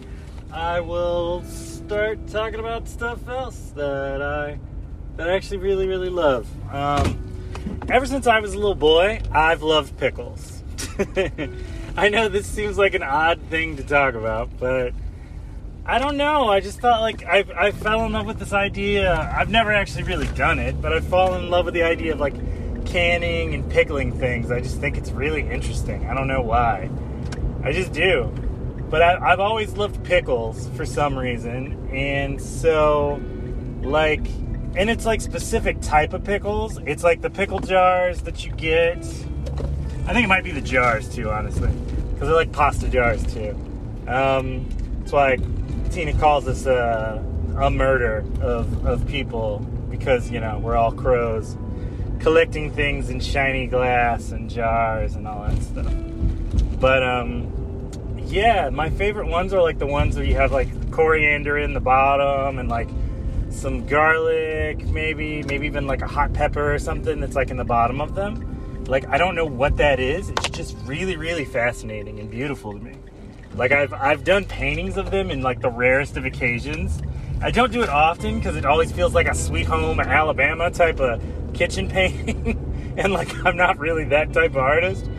I 0.54 0.80
will 0.80 1.44
start 1.46 2.28
talking 2.28 2.60
about 2.60 2.88
stuff 2.88 3.28
else 3.28 3.72
that 3.76 4.22
I 4.22 4.60
that 5.18 5.28
I 5.28 5.34
actually 5.34 5.58
really 5.58 5.88
really 5.88 6.10
love. 6.10 6.48
Um, 6.72 7.18
ever 7.90 8.06
since 8.06 8.28
I 8.28 8.42
was 8.42 8.54
a 8.54 8.58
little 8.58 8.76
boy, 8.76 9.22
I've 9.32 9.64
loved 9.64 9.98
pickles. 9.98 10.62
I 11.98 12.10
know 12.10 12.30
this 12.30 12.46
seems 12.46 12.78
like 12.78 12.94
an 12.94 13.02
odd 13.02 13.42
thing 13.50 13.76
to 13.78 13.84
talk 13.84 14.14
about, 14.14 14.52
but 14.60 14.94
I 15.84 15.98
don't 15.98 16.16
know. 16.16 16.48
I 16.48 16.60
just 16.60 16.80
thought 16.80 17.02
like 17.02 17.26
I 17.26 17.44
I 17.58 17.72
fell 17.72 18.06
in 18.06 18.12
love 18.12 18.28
with 18.28 18.38
this 18.38 18.54
idea. 18.54 19.34
I've 19.36 19.50
never 19.50 19.74
actually 19.74 20.04
really 20.04 20.28
done 20.36 20.60
it, 20.60 20.80
but 20.80 20.94
I've 20.94 21.08
fallen 21.08 21.46
in 21.46 21.50
love 21.50 21.66
with 21.66 21.74
the 21.74 21.82
idea 21.82 22.14
of 22.14 22.20
like 22.20 22.36
canning 22.90 23.54
and 23.54 23.70
pickling 23.70 24.12
things. 24.12 24.52
I 24.52 24.60
just 24.60 24.80
think 24.80 24.98
it's 24.98 25.12
really 25.12 25.42
interesting. 25.48 26.10
I 26.10 26.14
don't 26.14 26.28
know 26.28 26.42
why. 26.42 26.90
I 27.64 27.72
just 27.72 27.94
do. 27.94 28.34
But 28.90 29.04
I, 29.04 29.30
have 29.30 29.40
always 29.40 29.74
loved 29.74 30.04
pickles 30.04 30.68
for 30.70 30.86
some 30.86 31.18
reason. 31.18 31.90
And 31.92 32.42
so, 32.42 33.22
like, 33.82 34.26
and 34.76 34.90
it's 34.90 35.06
like 35.06 35.22
specific 35.22 35.80
type 35.82 36.14
of 36.14 36.24
pickles. 36.24 36.80
It's 36.86 37.04
like 37.04 37.22
the 37.22 37.30
pickle 37.30 37.60
jars 37.60 38.22
that 38.24 38.46
you 38.46 38.52
get. 38.54 38.98
I 40.08 40.14
think 40.14 40.26
it 40.26 40.28
might 40.28 40.44
be 40.44 40.52
the 40.52 40.62
jars 40.62 41.08
too, 41.08 41.30
honestly. 41.30 41.70
Because 42.14 42.28
they're 42.28 42.36
like 42.36 42.52
pasta 42.52 42.90
jars 42.90 43.24
too. 43.32 43.52
Um, 44.08 44.68
that's 45.00 45.12
why 45.12 45.38
Tina 45.92 46.14
calls 46.18 46.48
us 46.48 46.66
a, 46.66 47.24
a 47.60 47.70
murder 47.70 48.26
of, 48.42 48.88
of 48.88 49.08
people 49.08 49.60
because, 49.92 50.32
you 50.32 50.40
know, 50.40 50.58
we're 50.60 50.76
all 50.76 50.92
crows 50.92 51.56
collecting 52.20 52.72
things 52.72 53.10
in 53.10 53.20
shiny 53.20 53.68
glass 53.68 54.32
and 54.32 54.50
jars 54.50 55.16
and 55.16 55.28
all 55.28 55.48
that 55.48 55.62
stuff. 55.62 55.94
But 56.80 57.04
um, 57.04 57.92
yeah, 58.26 58.70
my 58.70 58.90
favorite 58.90 59.28
ones 59.28 59.54
are 59.54 59.62
like 59.62 59.80
the 59.80 59.88
ones 59.88 60.16
where 60.16 60.26
you 60.26 60.36
have 60.36 60.52
like 60.52 60.92
coriander 60.92 61.58
in 61.58 61.74
the 61.74 61.80
bottom 61.80 62.60
and 62.60 62.70
like 62.70 62.90
some 63.50 63.86
garlic, 63.88 64.86
maybe, 64.88 65.44
maybe 65.44 65.66
even 65.66 65.88
like 65.88 66.02
a 66.02 66.08
hot 66.08 66.34
pepper 66.34 66.74
or 66.74 66.80
something 66.80 67.20
that's 67.20 67.36
like 67.36 67.50
in 67.50 67.58
the 67.58 67.66
bottom 67.66 68.02
of 68.02 68.16
them. 68.16 68.86
Like 68.86 69.08
I 69.08 69.18
don't 69.18 69.36
know 69.36 69.46
what 69.46 69.78
that 69.78 70.00
is. 70.00 70.30
It's 70.30 70.50
just 70.50 70.78
really, 70.86 71.16
really 71.16 71.46
fascinating 71.46 72.20
and 72.20 72.30
beautiful 72.30 72.74
to 72.74 72.80
me. 72.80 72.96
Like 73.56 73.72
I've 73.72 73.94
I've 73.94 74.24
done 74.24 74.46
paintings 74.46 74.98
of 74.98 75.12
them 75.12 75.32
in 75.32 75.42
like 75.42 75.62
the 75.62 75.72
rarest 75.72 76.18
of 76.18 76.26
occasions. 76.26 77.02
I 77.42 77.52
don't 77.52 77.72
do 77.72 77.82
it 77.82 77.90
often 77.90 78.38
because 78.38 78.56
it 78.56 78.66
always 78.66 78.92
feels 78.92 79.14
like 79.14 79.28
a 79.28 79.34
Sweet 79.34 79.66
Home 79.66 80.00
Alabama 80.00 80.70
type 80.70 81.00
of 81.00 81.22
kitchen 81.54 81.90
painting 81.90 82.94
and 82.98 83.14
like 83.14 83.46
I'm 83.46 83.58
not 83.58 83.78
really 83.80 84.06
that 84.06 84.34
type 84.34 84.52
of 84.52 84.58
artist 84.58 85.10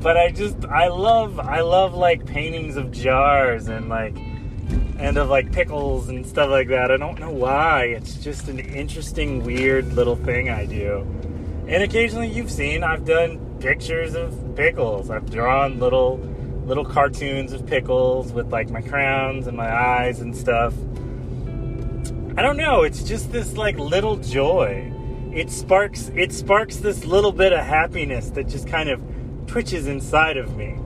but 0.00 0.16
I 0.16 0.30
just 0.30 0.64
I 0.66 0.88
love 0.88 1.40
I 1.40 1.60
love 1.60 1.94
like 1.94 2.26
paintings 2.26 2.76
of 2.76 2.92
jars 2.92 3.68
and 3.68 3.88
like 3.88 4.16
and 4.98 5.16
of 5.16 5.28
like 5.28 5.52
pickles 5.52 6.08
and 6.08 6.26
stuff 6.26 6.48
like 6.50 6.68
that. 6.68 6.90
I 6.90 6.96
don't 6.96 7.18
know 7.18 7.30
why. 7.30 7.84
It's 7.84 8.14
just 8.14 8.48
an 8.48 8.58
interesting 8.58 9.44
weird 9.44 9.92
little 9.92 10.16
thing 10.16 10.48
I 10.48 10.64
do. 10.64 11.00
And 11.68 11.82
occasionally 11.82 12.28
you've 12.28 12.50
seen 12.50 12.84
I've 12.84 13.04
done 13.04 13.38
pictures 13.60 14.14
of 14.14 14.54
pickles. 14.54 15.10
I've 15.10 15.30
drawn 15.30 15.78
little 15.78 16.18
little 16.66 16.84
cartoons 16.84 17.52
of 17.52 17.66
pickles 17.66 18.32
with 18.32 18.52
like 18.52 18.70
my 18.70 18.82
crowns 18.82 19.46
and 19.46 19.56
my 19.56 19.72
eyes 19.72 20.20
and 20.20 20.36
stuff. 20.36 20.74
I 22.38 22.42
don't 22.42 22.58
know, 22.58 22.82
it's 22.82 23.02
just 23.02 23.32
this 23.32 23.56
like 23.56 23.78
little 23.78 24.16
joy 24.16 24.92
it 25.36 25.50
sparks 25.50 26.10
it 26.16 26.32
sparks 26.32 26.76
this 26.76 27.04
little 27.04 27.30
bit 27.30 27.52
of 27.52 27.60
happiness 27.60 28.30
that 28.30 28.48
just 28.48 28.66
kind 28.66 28.88
of 28.88 28.98
twitches 29.46 29.86
inside 29.86 30.38
of 30.38 30.56
me. 30.56 30.78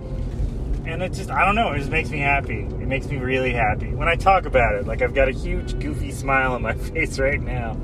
And 0.87 1.03
it 1.03 1.13
just 1.13 1.31
i 1.31 1.45
don't 1.45 1.55
know 1.55 1.71
it 1.71 1.79
just 1.79 1.91
makes 1.91 2.11
me 2.11 2.19
happy. 2.19 2.63
It 2.63 2.89
makes 2.89 3.07
me 3.07 3.19
really 3.19 3.53
happy. 3.53 3.95
When 3.95 4.09
i 4.09 4.17
talk 4.17 4.47
about 4.47 4.75
it 4.75 4.89
like 4.89 5.03
i've 5.03 5.15
got 5.15 5.29
a 5.29 5.33
huge 5.33 5.79
goofy 5.79 6.11
smile 6.23 6.55
on 6.55 6.63
my 6.63 6.75
face 6.91 7.19
right 7.21 7.41
now 7.41 7.79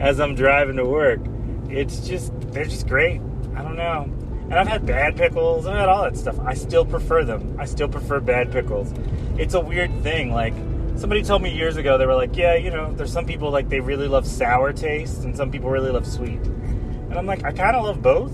as 0.00 0.18
i'm 0.18 0.34
driving 0.34 0.76
to 0.76 0.86
work. 0.86 1.20
It's 1.68 2.08
just 2.08 2.32
they're 2.50 2.64
just 2.64 2.88
great. 2.88 3.20
I 3.54 3.62
don't 3.62 3.76
know. 3.76 4.04
And 4.44 4.54
i've 4.54 4.68
had 4.68 4.86
bad 4.86 5.18
pickles. 5.18 5.66
I've 5.66 5.76
had 5.76 5.88
all 5.90 6.04
that 6.04 6.16
stuff. 6.16 6.40
I 6.40 6.54
still 6.54 6.86
prefer 6.86 7.24
them. 7.24 7.56
I 7.58 7.66
still 7.66 7.88
prefer 7.88 8.20
bad 8.20 8.50
pickles. 8.50 8.90
It's 9.36 9.52
a 9.52 9.60
weird 9.60 9.92
thing 10.02 10.32
like 10.32 10.54
somebody 10.96 11.22
told 11.22 11.42
me 11.42 11.54
years 11.54 11.76
ago 11.76 11.98
they 11.98 12.06
were 12.06 12.14
like 12.14 12.36
yeah 12.36 12.54
you 12.54 12.70
know 12.70 12.92
there's 12.94 13.12
some 13.12 13.26
people 13.26 13.50
like 13.50 13.68
they 13.68 13.80
really 13.80 14.08
love 14.08 14.26
sour 14.26 14.72
taste 14.72 15.22
and 15.24 15.36
some 15.36 15.50
people 15.50 15.70
really 15.70 15.90
love 15.90 16.06
sweet. 16.06 16.40
And 16.40 17.14
i'm 17.14 17.26
like 17.26 17.44
i 17.44 17.52
kind 17.52 17.76
of 17.76 17.84
love 17.84 18.02
both. 18.02 18.32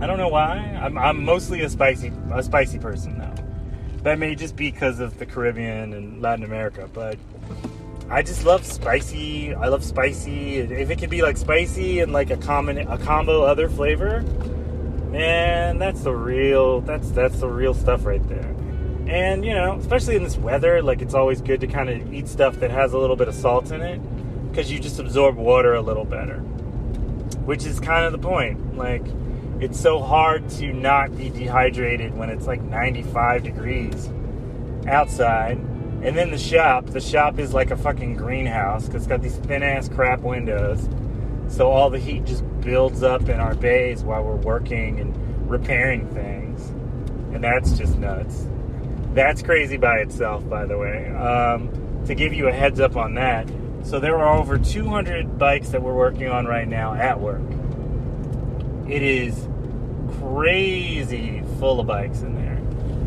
I 0.00 0.06
don't 0.06 0.18
know 0.18 0.28
why. 0.28 0.56
I'm, 0.80 0.98
I'm 0.98 1.24
mostly 1.24 1.62
a 1.62 1.70
spicy 1.70 2.12
a 2.32 2.42
spicy 2.42 2.78
person 2.78 3.18
though. 3.18 3.34
That 4.02 4.18
may 4.18 4.34
just 4.34 4.56
be 4.56 4.70
because 4.70 5.00
of 5.00 5.18
the 5.18 5.26
caribbean 5.26 5.92
and 5.92 6.20
latin 6.20 6.44
america 6.44 6.88
but 6.92 7.18
i 8.10 8.20
just 8.20 8.44
love 8.44 8.64
spicy 8.64 9.54
i 9.54 9.68
love 9.68 9.84
spicy. 9.84 10.56
If 10.56 10.90
it 10.90 10.98
could 10.98 11.10
be 11.10 11.22
like 11.22 11.36
spicy 11.36 12.00
and 12.00 12.12
like 12.12 12.30
a 12.30 12.36
common 12.36 12.78
a 12.78 12.98
combo 12.98 13.42
other 13.42 13.68
flavor 13.68 14.22
man 15.10 15.78
that's 15.78 16.02
the 16.02 16.12
real 16.12 16.80
that's 16.80 17.10
that's 17.12 17.38
the 17.38 17.48
real 17.48 17.72
stuff 17.72 18.04
right 18.04 18.26
there 18.28 18.53
and, 19.06 19.44
you 19.44 19.54
know, 19.54 19.76
especially 19.78 20.16
in 20.16 20.22
this 20.22 20.36
weather, 20.36 20.82
like 20.82 21.02
it's 21.02 21.14
always 21.14 21.40
good 21.40 21.60
to 21.60 21.66
kind 21.66 21.90
of 21.90 22.12
eat 22.12 22.28
stuff 22.28 22.56
that 22.60 22.70
has 22.70 22.92
a 22.92 22.98
little 22.98 23.16
bit 23.16 23.28
of 23.28 23.34
salt 23.34 23.70
in 23.70 23.82
it 23.82 24.00
because 24.50 24.70
you 24.72 24.78
just 24.78 24.98
absorb 24.98 25.36
water 25.36 25.74
a 25.74 25.82
little 25.82 26.04
better. 26.04 26.38
Which 27.44 27.66
is 27.66 27.80
kind 27.80 28.06
of 28.06 28.12
the 28.12 28.18
point. 28.18 28.76
Like, 28.76 29.04
it's 29.60 29.78
so 29.78 30.00
hard 30.00 30.48
to 30.50 30.72
not 30.72 31.16
be 31.16 31.28
dehydrated 31.28 32.16
when 32.16 32.30
it's 32.30 32.46
like 32.46 32.62
95 32.62 33.42
degrees 33.42 34.10
outside. 34.86 35.58
And 36.02 36.16
then 36.16 36.30
the 36.30 36.38
shop, 36.38 36.86
the 36.86 37.00
shop 37.00 37.38
is 37.38 37.52
like 37.52 37.70
a 37.70 37.76
fucking 37.76 38.16
greenhouse 38.16 38.86
because 38.86 39.02
it's 39.02 39.06
got 39.06 39.22
these 39.22 39.36
thin 39.36 39.62
ass 39.62 39.88
crap 39.88 40.20
windows. 40.20 40.88
So 41.48 41.70
all 41.70 41.90
the 41.90 41.98
heat 41.98 42.24
just 42.24 42.44
builds 42.60 43.02
up 43.02 43.28
in 43.28 43.40
our 43.40 43.54
bays 43.54 44.02
while 44.02 44.22
we're 44.22 44.36
working 44.36 45.00
and 45.00 45.50
repairing 45.50 46.08
things. 46.08 46.70
And 47.34 47.44
that's 47.44 47.76
just 47.76 47.96
nuts. 47.96 48.46
That's 49.14 49.42
crazy 49.42 49.76
by 49.76 49.98
itself, 49.98 50.48
by 50.48 50.66
the 50.66 50.76
way. 50.76 51.08
Um, 51.10 51.70
to 52.06 52.16
give 52.16 52.32
you 52.32 52.48
a 52.48 52.52
heads 52.52 52.80
up 52.80 52.96
on 52.96 53.14
that, 53.14 53.48
so 53.84 54.00
there 54.00 54.18
are 54.18 54.36
over 54.36 54.58
200 54.58 55.38
bikes 55.38 55.68
that 55.68 55.80
we're 55.80 55.94
working 55.94 56.28
on 56.28 56.46
right 56.46 56.66
now 56.66 56.94
at 56.94 57.20
work. 57.20 57.42
It 58.88 59.02
is 59.02 59.48
crazy 60.18 61.42
full 61.60 61.78
of 61.78 61.86
bikes 61.86 62.22
in 62.22 62.34
there. 62.34 62.56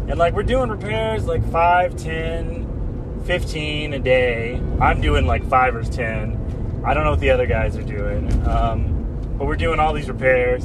And 0.10 0.18
like 0.18 0.34
we're 0.34 0.44
doing 0.44 0.70
repairs 0.70 1.26
like 1.26 1.44
5, 1.52 1.98
10, 1.98 3.24
15 3.26 3.94
a 3.94 4.00
day. 4.00 4.62
I'm 4.80 5.02
doing 5.02 5.26
like 5.26 5.46
5 5.50 5.76
or 5.76 5.84
10. 5.84 6.84
I 6.86 6.94
don't 6.94 7.04
know 7.04 7.12
what 7.12 7.20
the 7.20 7.32
other 7.32 7.48
guys 7.48 7.76
are 7.76 7.84
doing. 7.84 8.32
Um, 8.48 9.36
but 9.38 9.46
we're 9.46 9.58
doing 9.58 9.80
all 9.80 9.92
these 9.92 10.08
repairs. 10.08 10.64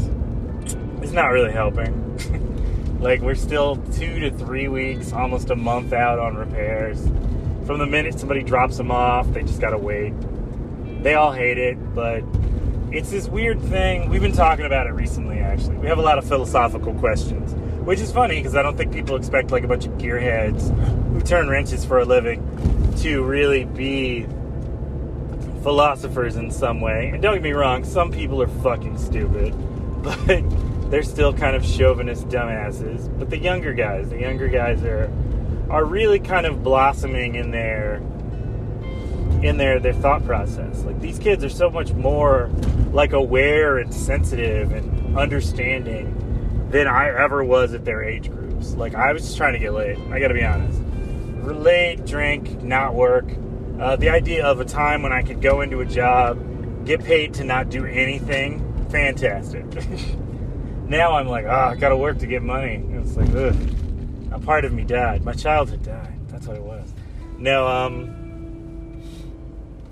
It's 1.02 1.12
not 1.12 1.32
really 1.32 1.52
helping. 1.52 2.48
Like 3.02 3.20
we're 3.20 3.34
still 3.34 3.76
two 3.94 4.20
to 4.20 4.30
three 4.30 4.68
weeks, 4.68 5.12
almost 5.12 5.50
a 5.50 5.56
month 5.56 5.92
out 5.92 6.20
on 6.20 6.36
repairs. 6.36 7.02
From 7.66 7.80
the 7.80 7.86
minute 7.86 8.16
somebody 8.20 8.44
drops 8.44 8.76
them 8.76 8.92
off, 8.92 9.26
they 9.32 9.42
just 9.42 9.60
gotta 9.60 9.76
wait. 9.76 10.14
They 11.02 11.14
all 11.14 11.32
hate 11.32 11.58
it, 11.58 11.94
but 11.96 12.22
it's 12.92 13.10
this 13.10 13.26
weird 13.26 13.60
thing. 13.60 14.08
We've 14.08 14.20
been 14.20 14.30
talking 14.30 14.66
about 14.66 14.86
it 14.86 14.92
recently, 14.92 15.40
actually. 15.40 15.78
We 15.78 15.88
have 15.88 15.98
a 15.98 16.02
lot 16.02 16.16
of 16.16 16.28
philosophical 16.28 16.94
questions, 16.94 17.54
which 17.84 17.98
is 17.98 18.12
funny 18.12 18.36
because 18.36 18.54
I 18.54 18.62
don't 18.62 18.76
think 18.76 18.92
people 18.92 19.16
expect 19.16 19.50
like 19.50 19.64
a 19.64 19.68
bunch 19.68 19.84
of 19.84 19.94
gearheads 19.94 20.70
who 21.12 21.20
turn 21.22 21.48
wrenches 21.48 21.84
for 21.84 21.98
a 21.98 22.04
living 22.04 22.40
to 22.98 23.24
really 23.24 23.64
be 23.64 24.28
philosophers 25.64 26.36
in 26.36 26.52
some 26.52 26.80
way. 26.80 27.10
And 27.12 27.20
don't 27.20 27.34
get 27.34 27.42
me 27.42 27.50
wrong, 27.50 27.82
some 27.82 28.12
people 28.12 28.40
are 28.40 28.48
fucking 28.62 28.96
stupid, 28.96 29.52
but 30.04 30.71
they're 30.92 31.02
still 31.02 31.32
kind 31.32 31.56
of 31.56 31.64
chauvinist 31.64 32.28
dumbasses. 32.28 33.08
But 33.18 33.30
the 33.30 33.38
younger 33.38 33.72
guys, 33.72 34.10
the 34.10 34.20
younger 34.20 34.46
guys 34.46 34.84
are 34.84 35.10
are 35.70 35.86
really 35.86 36.20
kind 36.20 36.44
of 36.44 36.62
blossoming 36.62 37.34
in 37.34 37.50
their 37.50 37.94
in 39.42 39.56
their 39.56 39.80
their 39.80 39.94
thought 39.94 40.22
process. 40.26 40.84
Like 40.84 41.00
these 41.00 41.18
kids 41.18 41.42
are 41.44 41.48
so 41.48 41.70
much 41.70 41.94
more 41.94 42.50
like 42.92 43.14
aware 43.14 43.78
and 43.78 43.92
sensitive 43.92 44.72
and 44.72 45.16
understanding 45.16 46.68
than 46.70 46.86
I 46.86 47.08
ever 47.08 47.42
was 47.42 47.72
at 47.72 47.86
their 47.86 48.02
age 48.02 48.30
groups. 48.30 48.74
Like 48.74 48.94
I 48.94 49.14
was 49.14 49.22
just 49.22 49.38
trying 49.38 49.54
to 49.54 49.58
get 49.58 49.72
laid. 49.72 49.98
I 50.12 50.20
got 50.20 50.28
to 50.28 50.34
be 50.34 50.44
honest. 50.44 50.78
Relate, 51.38 52.04
drink, 52.04 52.62
not 52.62 52.94
work. 52.94 53.24
Uh, 53.80 53.96
the 53.96 54.10
idea 54.10 54.44
of 54.44 54.60
a 54.60 54.64
time 54.66 55.02
when 55.02 55.12
I 55.12 55.22
could 55.22 55.40
go 55.40 55.62
into 55.62 55.80
a 55.80 55.86
job, 55.86 56.84
get 56.84 57.02
paid 57.02 57.32
to 57.34 57.44
not 57.44 57.70
do 57.70 57.86
anything, 57.86 58.86
fantastic. 58.90 59.64
now 60.92 61.16
I'm 61.16 61.26
like, 61.26 61.46
ah, 61.48 61.68
oh, 61.68 61.72
I 61.72 61.76
got 61.76 61.88
to 61.88 61.96
work 61.96 62.18
to 62.18 62.26
get 62.26 62.42
money. 62.42 62.76
And 62.76 63.04
it's 63.04 63.16
like, 63.16 63.30
ugh. 63.34 63.56
A 64.30 64.38
part 64.38 64.64
of 64.64 64.72
me 64.72 64.84
died. 64.84 65.24
My 65.24 65.32
childhood 65.32 65.82
died. 65.82 66.18
That's 66.28 66.46
what 66.46 66.56
it 66.56 66.62
was. 66.62 66.92
No, 67.38 67.66
um, 67.66 69.02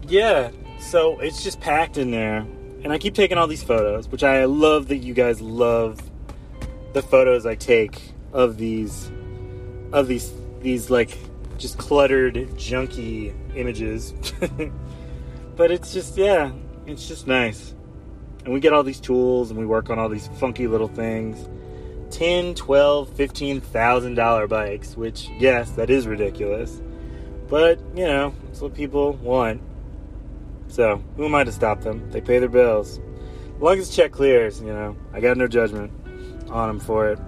yeah, 0.07 0.51
so 0.79 1.19
it's 1.21 1.43
just 1.43 1.61
packed 1.61 1.99
in 1.99 2.11
there. 2.11 2.39
And 2.83 2.93
I 2.93 2.99
keep 2.99 3.15
taking 3.15 3.37
all 3.37 3.47
these 3.47 3.63
photos, 3.63 4.09
which 4.09 4.23
I 4.23 4.45
love 4.45 4.89
that 4.89 4.99
you 4.99 5.13
guys 5.13 5.41
love 5.41 6.01
the 6.93 7.03
photos 7.03 7.45
I 7.45 7.55
take 7.55 8.13
of 8.33 8.57
these 8.57 9.11
of 9.93 10.09
these 10.09 10.33
these 10.61 10.89
like 10.91 11.19
just 11.59 11.77
cluttered 11.77 12.35
junky 12.57 13.35
images. 13.55 14.15
but 15.57 15.71
it's 15.71 15.93
just 15.93 16.17
yeah, 16.17 16.53
it's 16.87 17.07
just 17.07 17.27
nice. 17.27 17.75
And 18.45 18.55
we 18.55 18.61
get 18.61 18.73
all 18.73 18.83
these 18.83 19.01
tools 19.01 19.51
and 19.51 19.59
we 19.59 19.67
work 19.67 19.91
on 19.91 19.99
all 19.99 20.09
these 20.09 20.29
funky 20.39 20.67
little 20.67 20.89
things. 20.89 21.49
10, 22.11 22.55
12, 22.55 23.09
15,000 23.11 24.15
dollar 24.15 24.47
bikes, 24.47 24.97
which 24.97 25.29
yes, 25.39 25.71
that 25.73 25.91
is 25.91 26.07
ridiculous. 26.07 26.81
But, 27.49 27.81
you 27.95 28.07
know, 28.07 28.35
it's 28.49 28.61
what 28.61 28.75
people 28.75 29.15
want. 29.15 29.61
So, 30.69 31.03
who 31.17 31.27
am 31.27 31.35
I 31.35 31.45
to 31.45 31.53
stop 31.53 31.81
them? 31.81 32.11
They 32.11 32.21
pay 32.21 32.39
their 32.39 32.49
bills. 32.49 33.01
As 33.57 33.61
long 33.61 33.79
as 33.79 33.95
check 33.95 34.13
clears, 34.13 34.61
you 34.61 34.73
know, 34.73 34.97
I 35.13 35.21
got 35.21 35.37
no 35.37 35.49
judgment 35.49 35.93
on 36.49 36.69
them 36.69 36.81
for 36.81 37.09
it. 37.09 37.19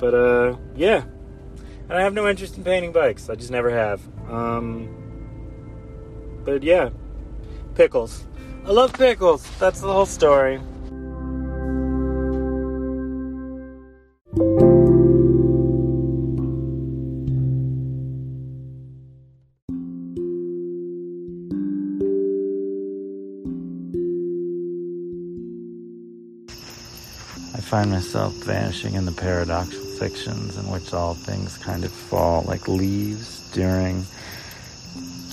But, 0.00 0.14
uh, 0.14 0.56
yeah. 0.74 1.04
And 1.88 1.92
I 1.92 2.02
have 2.02 2.14
no 2.14 2.28
interest 2.28 2.56
in 2.56 2.64
painting 2.64 2.92
bikes. 2.92 3.28
I 3.30 3.34
just 3.34 3.50
never 3.50 3.70
have. 3.70 4.00
Um, 4.30 4.88
but 6.44 6.62
yeah, 6.62 6.90
pickles. 7.74 8.26
I 8.68 8.70
love 8.70 8.92
pickles. 8.92 9.48
That's 9.58 9.80
the 9.80 9.90
whole 9.90 10.04
story. 10.04 10.60
I 27.54 27.60
find 27.62 27.90
myself 27.90 28.34
vanishing 28.44 28.96
in 28.96 29.06
the 29.06 29.12
paradoxical 29.12 29.86
fictions 29.98 30.58
in 30.58 30.68
which 30.70 30.92
all 30.92 31.14
things 31.14 31.56
kind 31.56 31.84
of 31.84 31.90
fall 31.90 32.42
like 32.42 32.68
leaves 32.68 33.50
during 33.52 34.04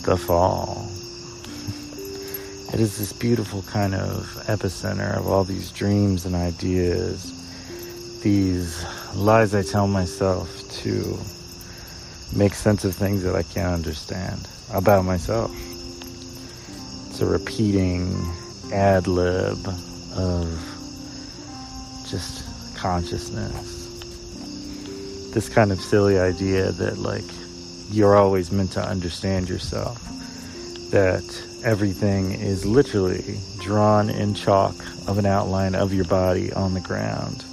the 0.04 0.16
fall. 0.16 0.95
It 2.76 2.82
is 2.82 2.98
this 2.98 3.14
beautiful 3.14 3.62
kind 3.62 3.96
of 3.96 4.26
epicenter 4.48 5.18
of 5.18 5.28
all 5.30 5.46
these 5.46 5.72
dreams 5.72 6.26
and 6.26 6.36
ideas, 6.36 7.32
these 8.22 8.84
lies 9.16 9.56
I 9.56 9.64
tell 9.64 9.88
myself 9.88 10.50
to 10.82 11.18
make 12.38 12.54
sense 12.54 12.84
of 12.84 12.94
things 12.94 13.24
that 13.24 13.34
I 13.34 13.44
can't 13.44 13.74
understand 13.74 14.46
about 14.74 15.06
myself. 15.06 15.56
It's 17.08 17.22
a 17.22 17.26
repeating 17.26 18.14
ad 18.74 19.08
lib 19.08 19.66
of 20.14 20.46
just 22.10 22.76
consciousness. 22.76 23.86
This 25.34 25.48
kind 25.48 25.72
of 25.72 25.80
silly 25.80 26.20
idea 26.20 26.74
that, 26.74 26.98
like, 26.98 27.24
you're 27.90 28.18
always 28.18 28.52
meant 28.52 28.74
to 28.74 28.86
understand 28.86 29.48
yourself. 29.48 30.06
That 30.92 31.24
everything 31.64 32.32
is 32.32 32.66
literally 32.66 33.40
drawn 33.60 34.10
in 34.10 34.34
chalk 34.34 34.76
of 35.08 35.18
an 35.18 35.26
outline 35.26 35.76
of 35.76 35.94
your 35.94 36.06
body 36.06 36.54
on 36.54 36.74
the 36.74 36.82
ground. 36.82 37.44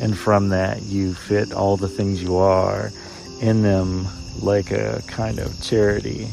And 0.00 0.16
from 0.16 0.48
that, 0.50 0.82
you 0.82 1.14
fit 1.14 1.52
all 1.52 1.76
the 1.76 1.88
things 1.88 2.22
you 2.22 2.36
are 2.36 2.90
in 3.40 3.62
them 3.62 4.06
like 4.40 4.70
a 4.70 5.02
kind 5.06 5.38
of 5.38 5.62
charity 5.62 6.26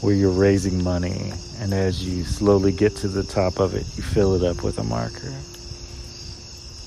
where 0.00 0.14
you're 0.14 0.30
raising 0.30 0.82
money. 0.82 1.32
And 1.58 1.72
as 1.72 2.06
you 2.06 2.24
slowly 2.24 2.72
get 2.72 2.96
to 2.96 3.08
the 3.08 3.24
top 3.24 3.58
of 3.58 3.74
it, 3.74 3.86
you 3.96 4.02
fill 4.02 4.34
it 4.34 4.42
up 4.42 4.62
with 4.62 4.78
a 4.78 4.84
marker 4.84 5.32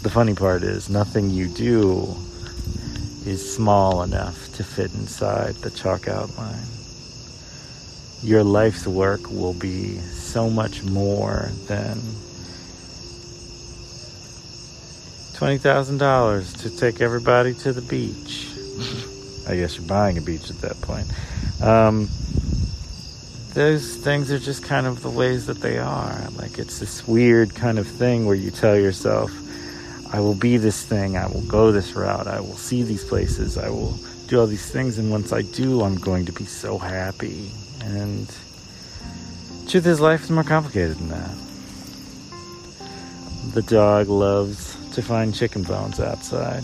the 0.03 0.09
funny 0.09 0.35
part 0.35 0.63
is 0.63 0.89
nothing 0.89 1.29
you 1.29 1.47
do 1.47 2.13
is 3.25 3.55
small 3.55 4.03
enough 4.03 4.53
to 4.53 4.61
fit 4.61 4.93
inside 4.95 5.55
the 5.55 5.71
chalk 5.71 6.09
outline. 6.09 6.72
Your 8.23 8.43
life's 8.43 8.87
work 8.87 9.29
will 9.29 9.53
be 9.53 9.97
so 9.99 10.49
much 10.49 10.81
more 10.81 11.49
than 11.67 11.97
$20,000 15.33 16.61
to 16.61 16.77
take 16.77 17.01
everybody 17.01 17.53
to 17.53 17.73
the 17.73 17.81
beach. 17.81 18.47
I 19.47 19.57
guess 19.57 19.77
you're 19.77 19.85
buying 19.87 20.17
a 20.17 20.21
beach 20.21 20.49
at 20.49 20.59
that 20.59 20.79
point. 20.79 21.05
Um, 21.61 22.07
those 23.53 23.97
things 23.97 24.31
are 24.31 24.39
just 24.39 24.63
kind 24.63 24.87
of 24.87 25.01
the 25.01 25.09
ways 25.09 25.45
that 25.47 25.59
they 25.59 25.77
are. 25.77 26.29
Like 26.37 26.59
it's 26.59 26.79
this 26.79 27.05
weird 27.05 27.53
kind 27.53 27.77
of 27.77 27.87
thing 27.87 28.25
where 28.25 28.35
you 28.35 28.51
tell 28.51 28.77
yourself, 28.77 29.31
I 30.13 30.21
will 30.21 30.35
be 30.35 30.55
this 30.55 30.85
thing. 30.85 31.17
I 31.17 31.27
will 31.27 31.45
go 31.45 31.73
this 31.73 31.93
route. 31.93 32.27
I 32.27 32.39
will 32.39 32.55
see 32.55 32.83
these 32.83 33.03
places. 33.03 33.57
I 33.57 33.69
will 33.69 33.97
do 34.27 34.39
all 34.39 34.47
these 34.47 34.71
things. 34.71 34.97
And 34.97 35.11
once 35.11 35.33
I 35.33 35.41
do, 35.41 35.81
I'm 35.81 35.95
going 35.95 36.25
to 36.25 36.31
be 36.31 36.45
so 36.45 36.77
happy. 36.77 37.51
And 37.83 38.27
truth 39.67 39.85
is, 39.85 39.99
life 39.99 40.23
is 40.23 40.31
more 40.31 40.43
complicated 40.43 40.97
than 40.97 41.09
that. 41.09 41.35
The 43.53 43.61
dog 43.63 44.07
loves 44.07 44.75
to 44.95 45.01
find 45.01 45.33
chicken 45.33 45.63
bones 45.63 45.99
outside. 45.99 46.63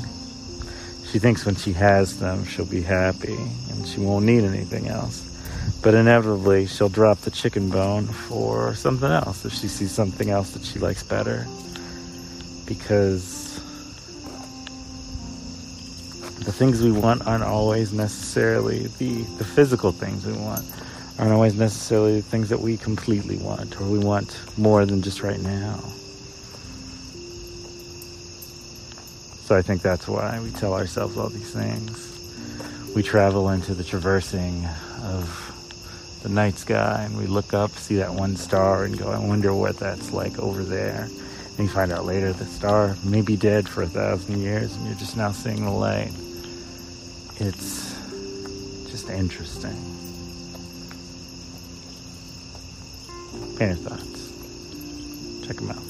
She 1.11 1.19
thinks 1.19 1.45
when 1.45 1.55
she 1.55 1.73
has 1.73 2.19
them, 2.19 2.45
she'll 2.45 2.65
be 2.65 2.81
happy 2.81 3.35
and 3.35 3.87
she 3.87 3.99
won't 3.99 4.25
need 4.25 4.43
anything 4.43 4.87
else. 4.87 5.25
But 5.81 5.93
inevitably, 5.93 6.67
she'll 6.67 6.89
drop 6.89 7.19
the 7.19 7.31
chicken 7.31 7.69
bone 7.69 8.05
for 8.05 8.75
something 8.75 9.09
else 9.09 9.45
if 9.45 9.53
she 9.53 9.67
sees 9.67 9.91
something 9.91 10.29
else 10.29 10.51
that 10.51 10.63
she 10.63 10.77
likes 10.77 11.03
better. 11.03 11.45
Because 12.67 13.55
the 16.43 16.51
things 16.51 16.81
we 16.81 16.91
want 16.91 17.25
aren't 17.25 17.43
always 17.43 17.93
necessarily 17.93 18.87
the, 18.97 19.23
the 19.37 19.45
physical 19.45 19.91
things 19.91 20.25
we 20.25 20.33
want, 20.33 20.65
aren't 21.19 21.33
always 21.33 21.55
necessarily 21.55 22.15
the 22.15 22.21
things 22.21 22.49
that 22.49 22.59
we 22.59 22.77
completely 22.77 23.37
want, 23.37 23.79
or 23.79 23.85
we 23.85 23.99
want 23.99 24.39
more 24.57 24.85
than 24.85 25.01
just 25.01 25.21
right 25.21 25.39
now. 25.39 25.77
So 29.45 29.55
I 29.55 29.61
think 29.61 29.81
that's 29.81 30.07
why 30.07 30.39
we 30.41 30.49
tell 30.51 30.73
ourselves 30.73 31.17
all 31.17 31.29
these 31.29 31.53
things. 31.53 32.93
We 32.95 33.03
travel 33.03 33.49
into 33.49 33.75
the 33.75 33.83
traversing 33.83 34.65
of 35.03 36.19
the 36.23 36.29
night 36.29 36.55
sky 36.55 37.03
and 37.05 37.17
we 37.17 37.27
look 37.27 37.53
up, 37.53 37.71
see 37.71 37.95
that 37.97 38.13
one 38.13 38.35
star, 38.35 38.85
and 38.85 38.97
go, 38.97 39.09
I 39.09 39.19
wonder 39.19 39.53
what 39.53 39.77
that's 39.77 40.11
like 40.11 40.39
over 40.39 40.63
there. 40.63 41.03
And 41.03 41.59
you 41.59 41.67
find 41.67 41.91
out 41.91 42.05
later 42.05 42.33
the 42.33 42.45
star 42.45 42.95
may 43.03 43.21
be 43.21 43.35
dead 43.35 43.67
for 43.67 43.83
a 43.83 43.87
thousand 43.87 44.39
years 44.39 44.75
and 44.75 44.87
you're 44.87 44.97
just 44.97 45.17
now 45.17 45.31
seeing 45.31 45.65
the 45.65 45.71
light 45.71 46.11
it's 47.39 47.93
just 48.91 49.09
interesting. 49.09 49.98
Painter 53.59 53.75
thoughts. 53.75 55.45
Check 55.45 55.57
them 55.57 55.71
out. 55.71 55.83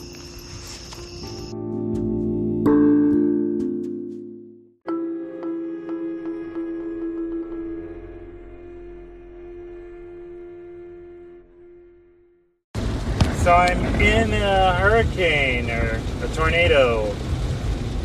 So 13.44 13.54
I'm 13.54 13.86
in 14.02 14.34
a 14.34 14.74
hurricane 14.74 15.70
or 15.70 16.02
a 16.24 16.28
tornado 16.30 17.16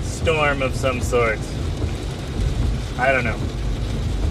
storm 0.02 0.60
of 0.60 0.76
some 0.76 1.00
sort. 1.00 1.38
I 2.98 3.12
don't 3.12 3.24
know. 3.24 3.40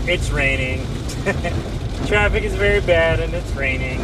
It's 0.05 0.29
raining. 0.29 0.85
Traffic 2.05 2.43
is 2.43 2.53
very 2.53 2.81
bad 2.81 3.19
and 3.19 3.33
it's 3.33 3.51
raining. 3.53 3.99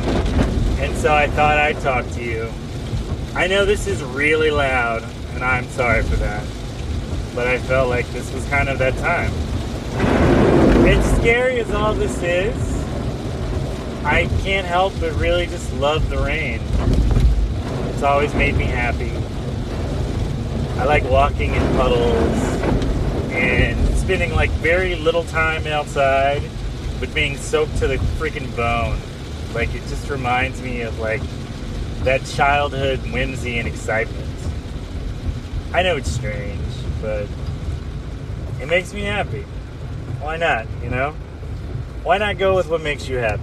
And 0.79 0.95
so 0.97 1.13
I 1.13 1.27
thought 1.27 1.57
I'd 1.57 1.79
talk 1.81 2.07
to 2.11 2.23
you. 2.23 2.49
I 3.35 3.47
know 3.47 3.65
this 3.65 3.85
is 3.85 4.01
really 4.01 4.49
loud, 4.49 5.03
and 5.33 5.43
I'm 5.43 5.65
sorry 5.69 6.03
for 6.03 6.15
that. 6.15 6.45
But 7.35 7.47
I 7.47 7.57
felt 7.59 7.89
like 7.89 8.07
this 8.11 8.33
was 8.33 8.47
kind 8.47 8.69
of 8.69 8.79
that 8.79 8.95
time. 8.97 9.31
It's 10.87 11.05
scary 11.17 11.59
as 11.59 11.69
all 11.71 11.93
this 11.93 12.23
is. 12.23 12.85
I 14.05 14.29
can't 14.41 14.65
help 14.65 14.93
but 15.01 15.11
really 15.15 15.47
just 15.47 15.71
love 15.73 16.09
the 16.09 16.17
rain. 16.17 16.61
It's 17.89 18.01
always 18.01 18.33
made 18.33 18.55
me 18.55 18.63
happy. 18.63 19.11
I 20.79 20.85
like 20.85 21.03
walking 21.03 21.55
in 21.55 21.61
puddles 21.73 22.41
and 23.31 23.97
spending 23.97 24.33
like 24.33 24.49
very 24.51 24.95
little 24.95 25.25
time 25.25 25.67
outside, 25.67 26.41
but 27.01 27.13
being 27.13 27.35
soaked 27.35 27.75
to 27.79 27.87
the 27.87 27.97
freaking 28.17 28.55
bone. 28.55 28.97
Like 29.53 29.73
it 29.73 29.81
just 29.87 30.09
reminds 30.09 30.61
me 30.61 30.81
of 30.81 30.99
like 30.99 31.21
that 32.03 32.23
childhood 32.25 32.99
whimsy 33.11 33.57
and 33.59 33.67
excitement. 33.67 34.27
I 35.73 35.83
know 35.83 35.97
it's 35.97 36.11
strange, 36.11 36.61
but 37.01 37.27
it 38.61 38.67
makes 38.67 38.93
me 38.93 39.01
happy. 39.01 39.41
Why 40.19 40.37
not, 40.37 40.65
you 40.83 40.89
know? 40.89 41.11
Why 42.03 42.17
not 42.17 42.37
go 42.37 42.55
with 42.55 42.69
what 42.69 42.81
makes 42.81 43.07
you 43.07 43.17
happy? 43.17 43.41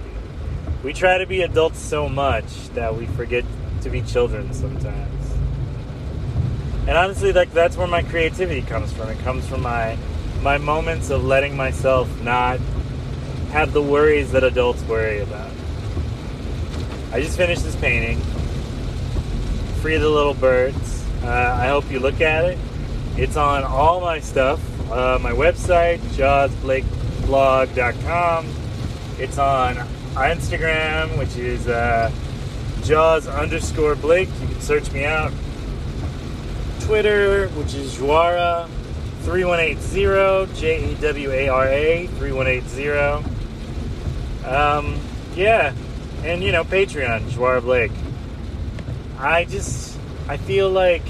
We 0.83 0.93
try 0.93 1.17
to 1.17 1.25
be 1.25 1.41
adults 1.41 1.79
so 1.79 2.07
much 2.07 2.69
that 2.69 2.95
we 2.95 3.05
forget 3.07 3.45
to 3.81 3.89
be 3.89 4.01
children 4.01 4.53
sometimes. 4.53 5.31
And 6.87 6.97
honestly, 6.97 7.33
like 7.33 7.51
that's 7.53 7.75
where 7.75 7.87
my 7.87 8.01
creativity 8.01 8.61
comes 8.61 8.93
from. 8.93 9.09
It 9.09 9.19
comes 9.19 9.47
from 9.47 9.61
my 9.61 9.97
my 10.41 10.57
moments 10.57 11.09
of 11.09 11.23
letting 11.23 11.57
myself 11.57 12.21
not 12.21 12.59
have 13.51 13.73
the 13.73 13.81
worries 13.81 14.31
that 14.31 14.43
adults 14.43 14.83
worry 14.83 15.19
about. 15.19 15.51
I 17.11 17.21
just 17.21 17.37
finished 17.37 17.63
this 17.63 17.75
painting. 17.77 18.19
Free 19.81 19.97
the 19.97 20.09
Little 20.09 20.33
Birds. 20.33 21.05
Uh, 21.23 21.57
I 21.59 21.67
hope 21.67 21.89
you 21.89 21.99
look 21.99 22.19
at 22.19 22.43
it. 22.45 22.57
It's 23.15 23.37
on 23.37 23.63
all 23.63 24.01
my 24.01 24.19
stuff. 24.19 24.59
Uh, 24.91 25.17
my 25.21 25.31
website, 25.31 25.99
jawsblakeblog.com. 26.17 28.47
It's 29.19 29.37
on 29.37 29.75
Instagram, 30.15 31.17
which 31.17 31.37
is 31.37 31.67
uh, 31.67 32.11
jaws 32.83 33.27
underscore 33.27 33.95
Blake. 33.95 34.29
You 34.41 34.47
can 34.47 34.61
search 34.61 34.91
me 34.91 35.05
out. 35.05 35.31
Twitter, 36.81 37.47
which 37.49 37.73
is 37.73 37.95
Juara 37.95 38.67
3180, 39.23 40.53
J 40.59 40.91
E 40.91 40.95
W 40.95 41.31
A 41.31 41.49
R 41.49 41.67
A 41.67 42.07
3180. 42.07 43.25
Um, 44.45 44.99
yeah, 45.35 45.73
and 46.27 46.43
you 46.43 46.51
know, 46.51 46.65
Patreon, 46.65 47.21
Jawara 47.29 47.61
Blake. 47.61 47.91
I 49.17 49.45
just, 49.45 49.97
I 50.27 50.35
feel 50.35 50.69
like 50.69 51.03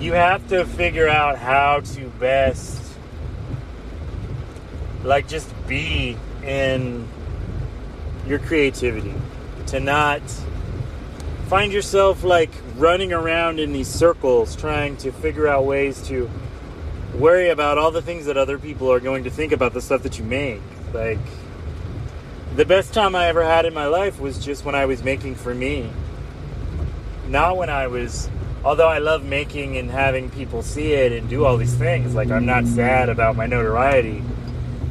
you 0.00 0.14
have 0.14 0.48
to 0.48 0.64
figure 0.64 1.06
out 1.06 1.36
how 1.36 1.80
to 1.80 2.06
best, 2.18 2.82
like, 5.04 5.28
just 5.28 5.52
be 5.68 6.16
in 6.42 7.06
your 8.26 8.38
creativity. 8.38 9.14
To 9.66 9.80
not 9.80 10.22
find 11.48 11.70
yourself 11.70 12.24
like 12.24 12.50
running 12.76 13.12
around 13.12 13.60
in 13.60 13.74
these 13.74 13.88
circles 13.88 14.56
trying 14.56 14.96
to 14.98 15.12
figure 15.12 15.46
out 15.46 15.66
ways 15.66 16.00
to 16.08 16.30
worry 17.14 17.50
about 17.50 17.76
all 17.76 17.90
the 17.90 18.00
things 18.00 18.24
that 18.26 18.38
other 18.38 18.58
people 18.58 18.90
are 18.90 19.00
going 19.00 19.24
to 19.24 19.30
think 19.30 19.52
about 19.52 19.74
the 19.74 19.82
stuff 19.82 20.04
that 20.04 20.18
you 20.18 20.24
make. 20.24 20.62
Like, 20.94 21.18
the 22.58 22.64
best 22.64 22.92
time 22.92 23.14
I 23.14 23.28
ever 23.28 23.44
had 23.44 23.66
in 23.66 23.72
my 23.72 23.86
life 23.86 24.18
was 24.18 24.44
just 24.44 24.64
when 24.64 24.74
I 24.74 24.84
was 24.84 25.04
making 25.04 25.36
for 25.36 25.54
me. 25.54 25.88
Not 27.28 27.56
when 27.56 27.70
I 27.70 27.86
was, 27.86 28.28
although 28.64 28.88
I 28.88 28.98
love 28.98 29.24
making 29.24 29.76
and 29.76 29.88
having 29.88 30.28
people 30.28 30.64
see 30.64 30.92
it 30.92 31.12
and 31.12 31.30
do 31.30 31.44
all 31.44 31.56
these 31.56 31.74
things. 31.74 32.16
Like, 32.16 32.32
I'm 32.32 32.46
not 32.46 32.66
sad 32.66 33.10
about 33.10 33.36
my 33.36 33.46
notoriety 33.46 34.24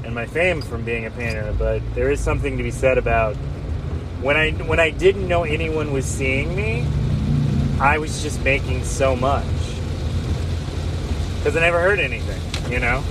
and 0.06 0.16
my 0.16 0.26
fame 0.26 0.62
from 0.62 0.86
being 0.86 1.08
a 1.08 1.12
painter, 1.12 1.54
but 1.60 1.82
there 1.94 2.10
is 2.10 2.22
something 2.22 2.56
to 2.56 2.64
be 2.64 2.72
said 2.72 2.98
about 2.98 3.36
when 4.22 4.38
I 4.38 4.52
when 4.52 4.80
I 4.80 4.90
didn't 4.90 5.28
know 5.28 5.44
anyone 5.44 5.92
was 5.92 6.06
seeing 6.06 6.56
me, 6.56 6.88
I 7.82 7.98
was 7.98 8.24
just 8.24 8.42
making 8.46 8.86
so 8.86 9.14
much 9.14 9.44
because 11.40 11.58
I 11.58 11.60
never 11.60 11.82
heard 11.82 12.00
anything. 12.00 12.72
You 12.72 12.80
know, 12.80 13.04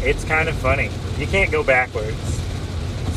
it's 0.00 0.24
kind 0.24 0.48
of 0.48 0.54
funny. 0.56 0.88
You 1.18 1.26
can't 1.26 1.52
go 1.52 1.62
backwards. 1.62 2.39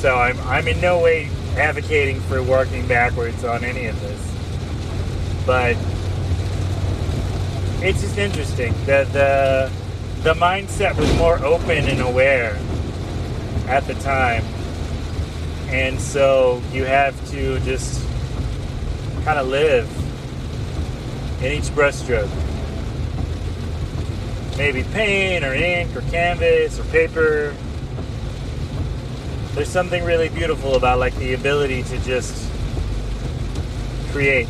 So 0.03 0.17
I'm 0.17 0.37
I'm 0.41 0.67
in 0.67 0.81
no 0.81 0.99
way 0.99 1.29
advocating 1.55 2.19
for 2.19 2.43
working 2.43 2.85
backwards 2.89 3.45
on 3.45 3.63
any 3.63 3.85
of 3.85 3.97
this, 4.01 5.45
but 5.45 5.77
it's 7.81 8.01
just 8.01 8.17
interesting 8.17 8.73
that 8.85 9.13
the 9.13 9.71
the 10.23 10.33
mindset 10.33 10.97
was 10.97 11.09
more 11.17 11.37
open 11.45 11.85
and 11.85 12.01
aware 12.01 12.59
at 13.69 13.87
the 13.87 13.93
time 13.93 14.43
and 15.69 15.97
so 15.97 16.61
you 16.73 16.83
have 16.83 17.15
to 17.29 17.61
just 17.61 18.05
kind 19.23 19.39
of 19.39 19.47
live 19.47 19.87
in 21.41 21.53
each 21.53 21.69
brushstroke. 21.71 22.29
Maybe 24.57 24.83
paint 24.83 25.45
or 25.45 25.53
ink 25.53 25.95
or 25.95 26.01
canvas 26.11 26.77
or 26.77 26.83
paper. 26.91 27.55
There's 29.53 29.69
something 29.69 30.03
really 30.03 30.29
beautiful 30.29 30.75
about 30.75 30.99
like 30.99 31.15
the 31.15 31.33
ability 31.33 31.83
to 31.83 31.97
just 31.99 32.51
create 34.11 34.47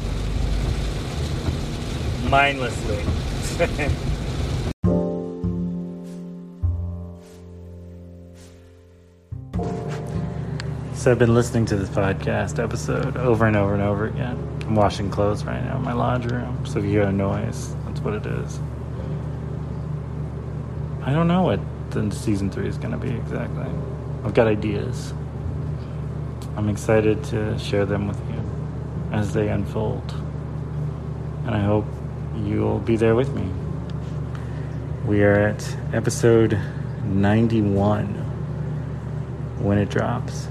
mindlessly. 2.29 3.03
So 11.03 11.11
I've 11.11 11.19
been 11.19 11.33
listening 11.33 11.65
to 11.65 11.75
this 11.75 11.89
podcast 11.89 12.63
episode 12.63 13.17
over 13.17 13.45
and 13.45 13.57
over 13.57 13.73
and 13.73 13.83
over 13.83 14.05
again. 14.05 14.37
I'm 14.61 14.75
washing 14.75 15.09
clothes 15.09 15.43
right 15.43 15.61
now 15.61 15.75
in 15.75 15.83
my 15.83 15.91
laundry 15.91 16.37
room, 16.37 16.65
so 16.65 16.79
if 16.79 16.85
you 16.85 16.91
hear 16.91 17.03
a 17.03 17.11
noise, 17.11 17.75
that's 17.85 17.99
what 17.99 18.13
it 18.13 18.25
is. 18.25 18.57
I 21.01 21.11
don't 21.11 21.27
know 21.27 21.41
what 21.41 21.59
the 21.91 22.09
season 22.09 22.49
three 22.49 22.69
is 22.69 22.77
going 22.77 22.91
to 22.91 22.97
be 22.97 23.09
exactly. 23.09 23.65
I've 24.23 24.33
got 24.33 24.47
ideas. 24.47 25.13
I'm 26.55 26.69
excited 26.69 27.23
to 27.25 27.59
share 27.59 27.85
them 27.85 28.07
with 28.07 28.19
you 28.29 28.41
as 29.11 29.33
they 29.33 29.49
unfold. 29.49 30.13
And 31.45 31.49
I 31.53 31.59
hope 31.59 31.85
you'll 32.37 32.79
be 32.79 32.95
there 32.95 33.15
with 33.15 33.33
me. 33.33 33.49
We 35.05 35.23
are 35.23 35.33
at 35.33 35.75
episode 35.91 36.57
91 37.03 38.05
when 39.59 39.77
it 39.77 39.89
drops. 39.89 40.47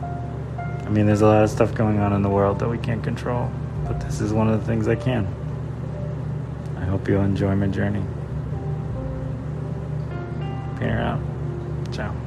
I 0.00 0.88
mean, 0.88 1.06
there's 1.06 1.22
a 1.22 1.26
lot 1.26 1.44
of 1.44 1.50
stuff 1.50 1.74
going 1.74 2.00
on 2.00 2.12
in 2.12 2.22
the 2.22 2.28
world 2.28 2.58
that 2.58 2.68
we 2.68 2.78
can't 2.78 3.04
control, 3.04 3.50
but 3.86 4.00
this 4.00 4.20
is 4.20 4.32
one 4.32 4.48
of 4.48 4.58
the 4.58 4.66
things 4.66 4.88
I 4.88 4.96
can. 4.96 5.28
I 6.76 6.84
hope 6.84 7.08
you'll 7.08 7.22
enjoy 7.22 7.54
my 7.54 7.68
journey. 7.68 8.02
Out. 10.90 11.20
Ciao. 11.92 12.21